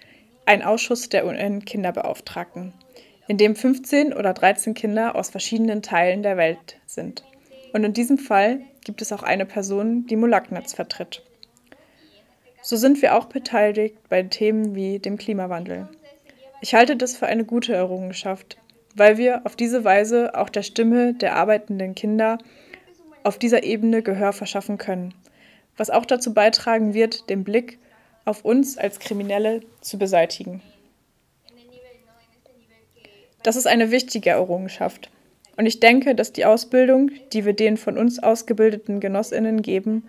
einen 0.46 0.62
Ausschuss 0.62 1.08
der 1.10 1.26
UN-Kinderbeauftragten, 1.26 2.72
in 3.28 3.38
dem 3.38 3.54
15 3.54 4.12
oder 4.12 4.32
13 4.32 4.74
Kinder 4.74 5.14
aus 5.14 5.30
verschiedenen 5.30 5.82
Teilen 5.82 6.24
der 6.24 6.36
Welt 6.36 6.80
sind. 6.86 7.22
Und 7.72 7.84
in 7.84 7.92
diesem 7.92 8.18
Fall 8.18 8.60
gibt 8.84 9.02
es 9.02 9.12
auch 9.12 9.22
eine 9.22 9.46
Person, 9.46 10.06
die 10.06 10.16
Molaknitz 10.16 10.74
vertritt. 10.74 11.22
So 12.62 12.76
sind 12.76 13.02
wir 13.02 13.16
auch 13.16 13.24
beteiligt 13.24 13.96
bei 14.08 14.22
Themen 14.22 14.74
wie 14.74 14.98
dem 14.98 15.16
Klimawandel. 15.16 15.88
Ich 16.60 16.74
halte 16.74 16.96
das 16.96 17.16
für 17.16 17.26
eine 17.26 17.44
gute 17.44 17.74
Errungenschaft, 17.74 18.56
weil 18.94 19.18
wir 19.18 19.44
auf 19.44 19.56
diese 19.56 19.84
Weise 19.84 20.36
auch 20.36 20.48
der 20.48 20.62
Stimme 20.62 21.14
der 21.14 21.34
arbeitenden 21.34 21.94
Kinder 21.94 22.38
auf 23.24 23.38
dieser 23.38 23.64
Ebene 23.64 24.02
Gehör 24.02 24.32
verschaffen 24.32 24.78
können, 24.78 25.14
was 25.76 25.90
auch 25.90 26.04
dazu 26.04 26.34
beitragen 26.34 26.94
wird, 26.94 27.28
den 27.30 27.42
Blick 27.42 27.78
auf 28.24 28.44
uns 28.44 28.78
als 28.78 29.00
Kriminelle 29.00 29.62
zu 29.80 29.98
beseitigen. 29.98 30.62
Das 33.42 33.56
ist 33.56 33.66
eine 33.66 33.90
wichtige 33.90 34.30
Errungenschaft. 34.30 35.10
Und 35.56 35.66
ich 35.66 35.80
denke, 35.80 36.14
dass 36.14 36.32
die 36.32 36.44
Ausbildung, 36.44 37.10
die 37.32 37.44
wir 37.44 37.52
den 37.52 37.76
von 37.76 37.98
uns 37.98 38.18
ausgebildeten 38.22 39.00
Genossinnen 39.00 39.62
geben, 39.62 40.08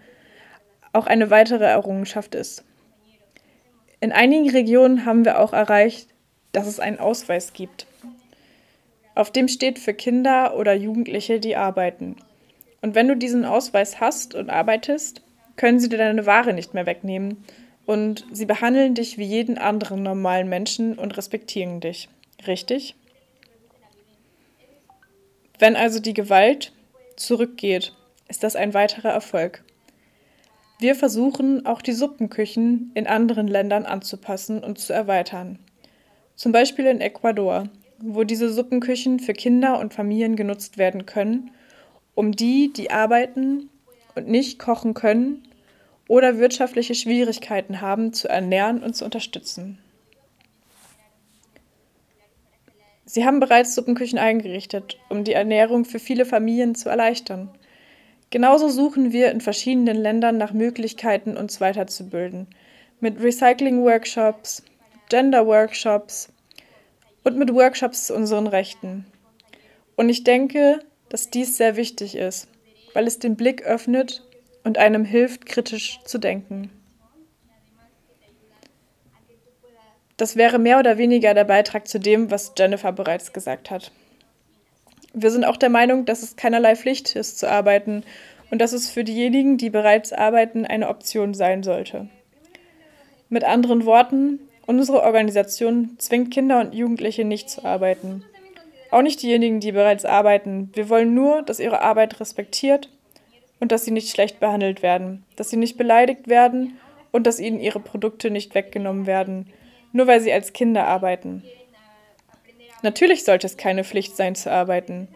auch 0.93 1.07
eine 1.07 1.29
weitere 1.29 1.65
Errungenschaft 1.65 2.35
ist. 2.35 2.63
In 3.99 4.11
einigen 4.11 4.49
Regionen 4.49 5.05
haben 5.05 5.25
wir 5.25 5.39
auch 5.39 5.53
erreicht, 5.53 6.07
dass 6.51 6.67
es 6.67 6.79
einen 6.79 6.99
Ausweis 6.99 7.53
gibt. 7.53 7.87
Auf 9.15 9.31
dem 9.31 9.47
steht 9.47 9.79
für 9.79 9.93
Kinder 9.93 10.55
oder 10.57 10.73
Jugendliche, 10.73 11.39
die 11.39 11.55
arbeiten. 11.55 12.15
Und 12.81 12.95
wenn 12.95 13.07
du 13.07 13.15
diesen 13.15 13.45
Ausweis 13.45 13.99
hast 13.99 14.35
und 14.35 14.49
arbeitest, 14.49 15.21
können 15.55 15.79
sie 15.79 15.89
dir 15.89 15.97
deine 15.97 16.25
Ware 16.25 16.53
nicht 16.53 16.73
mehr 16.73 16.85
wegnehmen. 16.85 17.43
Und 17.85 18.25
sie 18.31 18.45
behandeln 18.45 18.95
dich 18.95 19.17
wie 19.17 19.25
jeden 19.25 19.57
anderen 19.57 20.03
normalen 20.03 20.49
Menschen 20.49 20.97
und 20.97 21.15
respektieren 21.17 21.79
dich. 21.79 22.09
Richtig? 22.47 22.95
Wenn 25.63 25.77
also 25.77 26.01
die 26.01 26.13
Gewalt 26.13 26.73
zurückgeht, 27.15 27.93
ist 28.27 28.43
das 28.43 28.57
ein 28.57 28.73
weiterer 28.73 29.11
Erfolg. 29.11 29.63
Wir 30.77 30.93
versuchen 30.93 31.65
auch 31.65 31.81
die 31.81 31.93
Suppenküchen 31.93 32.91
in 32.95 33.07
anderen 33.07 33.47
Ländern 33.47 33.85
anzupassen 33.85 34.61
und 34.61 34.77
zu 34.77 34.91
erweitern. 34.91 35.59
Zum 36.35 36.51
Beispiel 36.51 36.85
in 36.87 36.99
Ecuador, 36.99 37.69
wo 37.97 38.25
diese 38.25 38.51
Suppenküchen 38.51 39.21
für 39.21 39.31
Kinder 39.31 39.79
und 39.79 39.93
Familien 39.93 40.35
genutzt 40.35 40.77
werden 40.77 41.05
können, 41.05 41.51
um 42.13 42.33
die, 42.33 42.73
die 42.73 42.91
arbeiten 42.91 43.69
und 44.15 44.27
nicht 44.27 44.59
kochen 44.59 44.93
können 44.93 45.47
oder 46.09 46.39
wirtschaftliche 46.39 46.93
Schwierigkeiten 46.93 47.79
haben, 47.79 48.11
zu 48.11 48.27
ernähren 48.27 48.83
und 48.83 48.97
zu 48.97 49.05
unterstützen. 49.05 49.77
Sie 53.13 53.25
haben 53.25 53.39
bereits 53.39 53.75
Suppenküchen 53.75 54.17
eingerichtet, 54.17 54.97
um 55.07 55.23
die 55.23 55.33
Ernährung 55.33 55.85
für 55.85 55.99
viele 55.99 56.25
Familien 56.25 56.73
zu 56.73 56.89
erleichtern. 56.89 57.51
Genauso 58.31 58.69
suchen 58.69 59.11
wir 59.11 59.29
in 59.29 59.39
verschiedenen 59.39 59.97
Ländern 59.97 60.39
nach 60.39 60.51
Möglichkeiten, 60.51 61.37
uns 61.37 61.61
weiterzubilden. 61.61 62.47
Mit 63.01 63.21
Recycling-Workshops, 63.21 64.63
Gender-Workshops 65.09 66.33
und 67.23 67.37
mit 67.37 67.53
Workshops 67.53 68.07
zu 68.07 68.15
unseren 68.15 68.47
Rechten. 68.47 69.05
Und 69.95 70.09
ich 70.09 70.23
denke, 70.23 70.79
dass 71.09 71.29
dies 71.29 71.55
sehr 71.55 71.75
wichtig 71.75 72.15
ist, 72.15 72.47
weil 72.95 73.05
es 73.05 73.19
den 73.19 73.35
Blick 73.35 73.61
öffnet 73.61 74.23
und 74.63 74.79
einem 74.79 75.05
hilft, 75.05 75.45
kritisch 75.45 75.99
zu 76.03 76.17
denken. 76.17 76.71
Das 80.17 80.35
wäre 80.35 80.59
mehr 80.59 80.79
oder 80.79 80.97
weniger 80.97 81.33
der 81.33 81.43
Beitrag 81.43 81.87
zu 81.87 81.99
dem, 81.99 82.29
was 82.29 82.53
Jennifer 82.57 82.91
bereits 82.91 83.33
gesagt 83.33 83.71
hat. 83.71 83.91
Wir 85.13 85.31
sind 85.31 85.45
auch 85.45 85.57
der 85.57 85.69
Meinung, 85.69 86.05
dass 86.05 86.23
es 86.23 86.35
keinerlei 86.35 86.75
Pflicht 86.75 87.15
ist 87.15 87.39
zu 87.39 87.49
arbeiten 87.49 88.03
und 88.51 88.59
dass 88.59 88.73
es 88.73 88.89
für 88.89 89.03
diejenigen, 89.03 89.57
die 89.57 89.69
bereits 89.69 90.13
arbeiten, 90.13 90.65
eine 90.65 90.89
Option 90.89 91.33
sein 91.33 91.63
sollte. 91.63 92.07
Mit 93.29 93.43
anderen 93.43 93.85
Worten, 93.85 94.39
unsere 94.67 95.01
Organisation 95.01 95.95
zwingt 95.97 96.31
Kinder 96.31 96.59
und 96.59 96.73
Jugendliche 96.73 97.25
nicht 97.25 97.49
zu 97.49 97.65
arbeiten. 97.65 98.23
Auch 98.91 99.01
nicht 99.01 99.23
diejenigen, 99.23 99.59
die 99.59 99.71
bereits 99.71 100.05
arbeiten. 100.05 100.69
Wir 100.73 100.89
wollen 100.89 101.15
nur, 101.15 101.41
dass 101.41 101.59
ihre 101.59 101.81
Arbeit 101.81 102.19
respektiert 102.19 102.89
und 103.59 103.71
dass 103.71 103.85
sie 103.85 103.91
nicht 103.91 104.09
schlecht 104.09 104.39
behandelt 104.39 104.83
werden, 104.83 105.23
dass 105.35 105.49
sie 105.49 105.57
nicht 105.57 105.77
beleidigt 105.77 106.27
werden 106.27 106.77
und 107.11 107.25
dass 107.25 107.39
ihnen 107.39 107.59
ihre 107.59 107.79
Produkte 107.79 108.29
nicht 108.29 108.53
weggenommen 108.53 109.07
werden 109.07 109.47
nur 109.93 110.07
weil 110.07 110.19
sie 110.19 110.33
als 110.33 110.51
Kinder 110.51 110.85
arbeiten. 110.85 111.43
Natürlich 112.81 113.23
sollte 113.23 113.47
es 113.47 113.55
keine 113.55 113.85
Pflicht 113.85 114.17
sein 114.17 114.35
zu 114.35 114.51
arbeiten, 114.51 115.07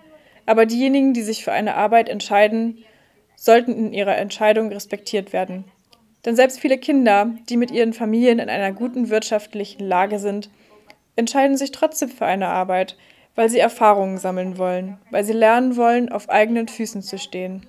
aber 0.45 0.65
diejenigen, 0.65 1.13
die 1.13 1.23
sich 1.23 1.43
für 1.43 1.51
eine 1.51 1.75
Arbeit 1.75 2.07
entscheiden, 2.07 2.85
sollten 3.35 3.73
in 3.73 3.93
ihrer 3.93 4.17
Entscheidung 4.17 4.69
respektiert 4.69 5.33
werden. 5.33 5.65
Denn 6.25 6.35
selbst 6.35 6.59
viele 6.59 6.77
Kinder, 6.77 7.35
die 7.49 7.57
mit 7.57 7.71
ihren 7.71 7.93
Familien 7.93 8.39
in 8.39 8.49
einer 8.49 8.71
guten 8.71 9.09
wirtschaftlichen 9.09 9.85
Lage 9.85 10.19
sind, 10.19 10.49
entscheiden 11.15 11.57
sich 11.57 11.71
trotzdem 11.71 12.09
für 12.09 12.25
eine 12.25 12.47
Arbeit, 12.47 12.97
weil 13.35 13.49
sie 13.49 13.59
Erfahrungen 13.59 14.17
sammeln 14.17 14.57
wollen, 14.57 14.97
weil 15.11 15.23
sie 15.23 15.33
lernen 15.33 15.75
wollen, 15.75 16.09
auf 16.09 16.29
eigenen 16.29 16.67
Füßen 16.67 17.01
zu 17.01 17.17
stehen. 17.17 17.67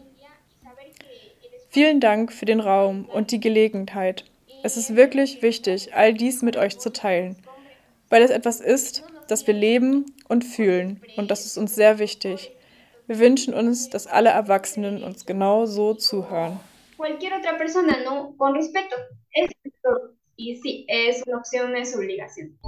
Vielen 1.71 2.01
Dank 2.01 2.33
für 2.33 2.47
den 2.47 2.61
Raum 2.61 3.05
und 3.05 3.31
die 3.31 3.41
Gelegenheit. 3.41 4.25
Es 4.65 4.77
ist 4.77 4.97
wirklich 4.97 5.41
wichtig, 5.41 5.95
all 5.95 6.13
dies 6.13 6.43
mit 6.43 6.57
euch 6.57 6.79
zu 6.79 6.93
teilen, 6.93 7.37
weil 8.09 8.23
es 8.23 8.31
etwas 8.31 8.61
ist, 8.61 9.05
das 9.29 9.47
wir 9.47 9.55
leben 9.55 10.07
und 10.29 10.45
fühlen 10.45 11.01
und 11.17 11.31
das 11.31 11.47
ist 11.47 11.57
uns 11.59 11.77
sehr 11.77 12.01
wichtig. 12.01 12.51
Wir 13.07 13.21
wünschen 13.21 13.55
uns, 13.55 13.89
dass 13.89 14.09
alle 14.09 14.31
Erwachsenen 14.31 15.05
uns 15.05 15.27
genau 15.27 15.67
so 15.67 15.95
zuhören. 15.95 16.59
Cualquier 16.97 17.31
otra 17.39 17.57
persona, 17.57 18.03
no, 18.05 18.35
con 18.37 18.55
respeto. 18.55 18.97
Es 19.33 19.51
y 20.37 20.57
sí, 20.57 20.85
es 20.89 21.23
una 21.27 21.39
opción, 21.39 21.77
es 21.77 21.95
obligación. 21.95 22.59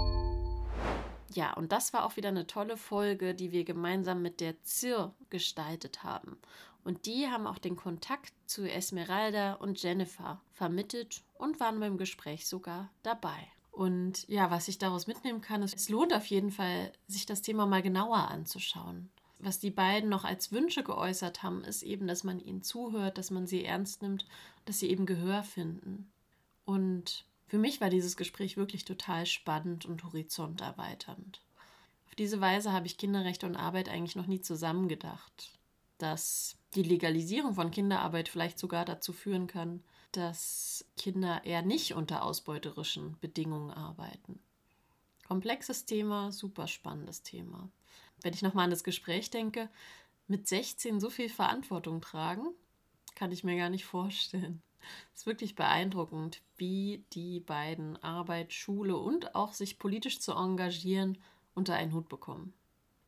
Ja, 1.33 1.53
und 1.55 1.72
das 1.72 1.92
war 1.92 2.05
auch 2.05 2.16
wieder 2.16 2.29
eine 2.29 2.46
tolle 2.46 2.76
Folge, 2.76 3.35
die 3.35 3.50
wir 3.50 3.64
gemeinsam 3.64 4.22
mit 4.22 4.40
der 4.40 4.62
ZIR 4.62 5.12
gestaltet 5.29 6.05
haben. 6.05 6.38
Und 6.85 7.07
die 7.07 7.29
haben 7.29 7.46
auch 7.46 7.59
den 7.59 7.76
Kontakt 7.76 8.33
zu 8.46 8.68
Esmeralda 8.68 9.55
und 9.55 9.83
Jennifer 9.83 10.40
vermittelt 10.53 11.22
und 11.40 11.61
waren 11.61 11.81
beim 11.81 11.98
Gespräch 11.98 12.46
sogar 12.46 12.90
dabei. 13.03 13.38
Und 13.70 14.29
ja, 14.29 14.50
was 14.50 14.68
ich 14.68 14.79
daraus 14.79 15.07
mitnehmen 15.07 15.40
kann, 15.40 15.62
ist, 15.62 15.74
es 15.74 15.88
lohnt 15.88 16.12
auf 16.12 16.26
jeden 16.26 16.50
Fall, 16.50 16.92
sich 17.07 17.26
das 17.26 17.42
Thema 17.42 17.66
mal 17.66 17.83
genauer 17.83 18.29
anzuschauen. 18.29 19.11
Was 19.38 19.59
die 19.59 19.70
beiden 19.70 20.11
noch 20.11 20.24
als 20.24 20.53
Wünsche 20.53 20.83
geäußert 20.83 21.42
haben, 21.42 21.64
ist 21.64 21.83
eben, 21.83 22.07
dass 22.07 22.24
man 22.24 22.40
ihnen 22.40 22.62
zuhört, 22.62 23.16
dass 23.16 23.31
man 23.31 23.46
sie 23.46 23.64
ernst 23.64 24.03
nimmt, 24.03 24.26
dass 24.66 24.81
sie 24.81 24.90
eben 24.90 25.07
Gehör 25.07 25.42
finden. 25.42 26.11
Und 26.66 27.24
für 27.46 27.59
mich 27.59 27.81
war 27.81 27.88
dieses 27.88 28.16
Gespräch 28.16 28.57
wirklich 28.57 28.85
total 28.85 29.24
spannend 29.24 29.87
und 29.87 30.05
horizonterweiternd. 30.05 31.40
Auf 32.07 32.14
diese 32.16 32.40
Weise 32.40 32.72
habe 32.72 32.87
ich 32.87 32.98
Kinderrechte 32.98 33.46
und 33.46 33.57
Arbeit 33.57 33.88
eigentlich 33.88 34.16
noch 34.16 34.26
nie 34.26 34.42
zusammengedacht 34.42 35.61
dass 36.00 36.57
die 36.74 36.83
Legalisierung 36.83 37.55
von 37.55 37.70
Kinderarbeit 37.70 38.29
vielleicht 38.29 38.59
sogar 38.59 38.85
dazu 38.85 39.12
führen 39.12 39.46
kann, 39.46 39.83
dass 40.12 40.85
Kinder 40.96 41.44
eher 41.44 41.62
nicht 41.62 41.94
unter 41.94 42.23
ausbeuterischen 42.23 43.16
Bedingungen 43.20 43.70
arbeiten. 43.70 44.40
Komplexes 45.27 45.85
Thema, 45.85 46.33
super 46.33 46.66
spannendes 46.66 47.23
Thema. 47.23 47.70
Wenn 48.23 48.35
ich 48.35 48.42
nochmal 48.42 48.64
an 48.64 48.70
das 48.70 48.85
Gespräch 48.85 49.31
denke, 49.31 49.68
mit 50.27 50.49
16 50.49 51.01
so 51.01 51.11
viel 51.11 51.29
Verantwortung 51.29 52.01
tragen, 52.01 52.46
kann 53.14 53.33
ich 53.33 53.44
mir 53.44 53.57
gar 53.57 53.70
nicht 53.70 53.85
vorstellen. 53.85 54.62
Es 55.14 55.20
ist 55.20 55.27
wirklich 55.27 55.55
beeindruckend, 55.55 56.40
wie 56.57 57.05
die 57.12 57.40
beiden 57.40 58.03
Arbeit, 58.03 58.53
Schule 58.53 58.96
und 58.96 59.35
auch 59.35 59.53
sich 59.53 59.79
politisch 59.79 60.20
zu 60.20 60.33
engagieren 60.33 61.18
unter 61.55 61.75
einen 61.75 61.92
Hut 61.92 62.09
bekommen. 62.09 62.55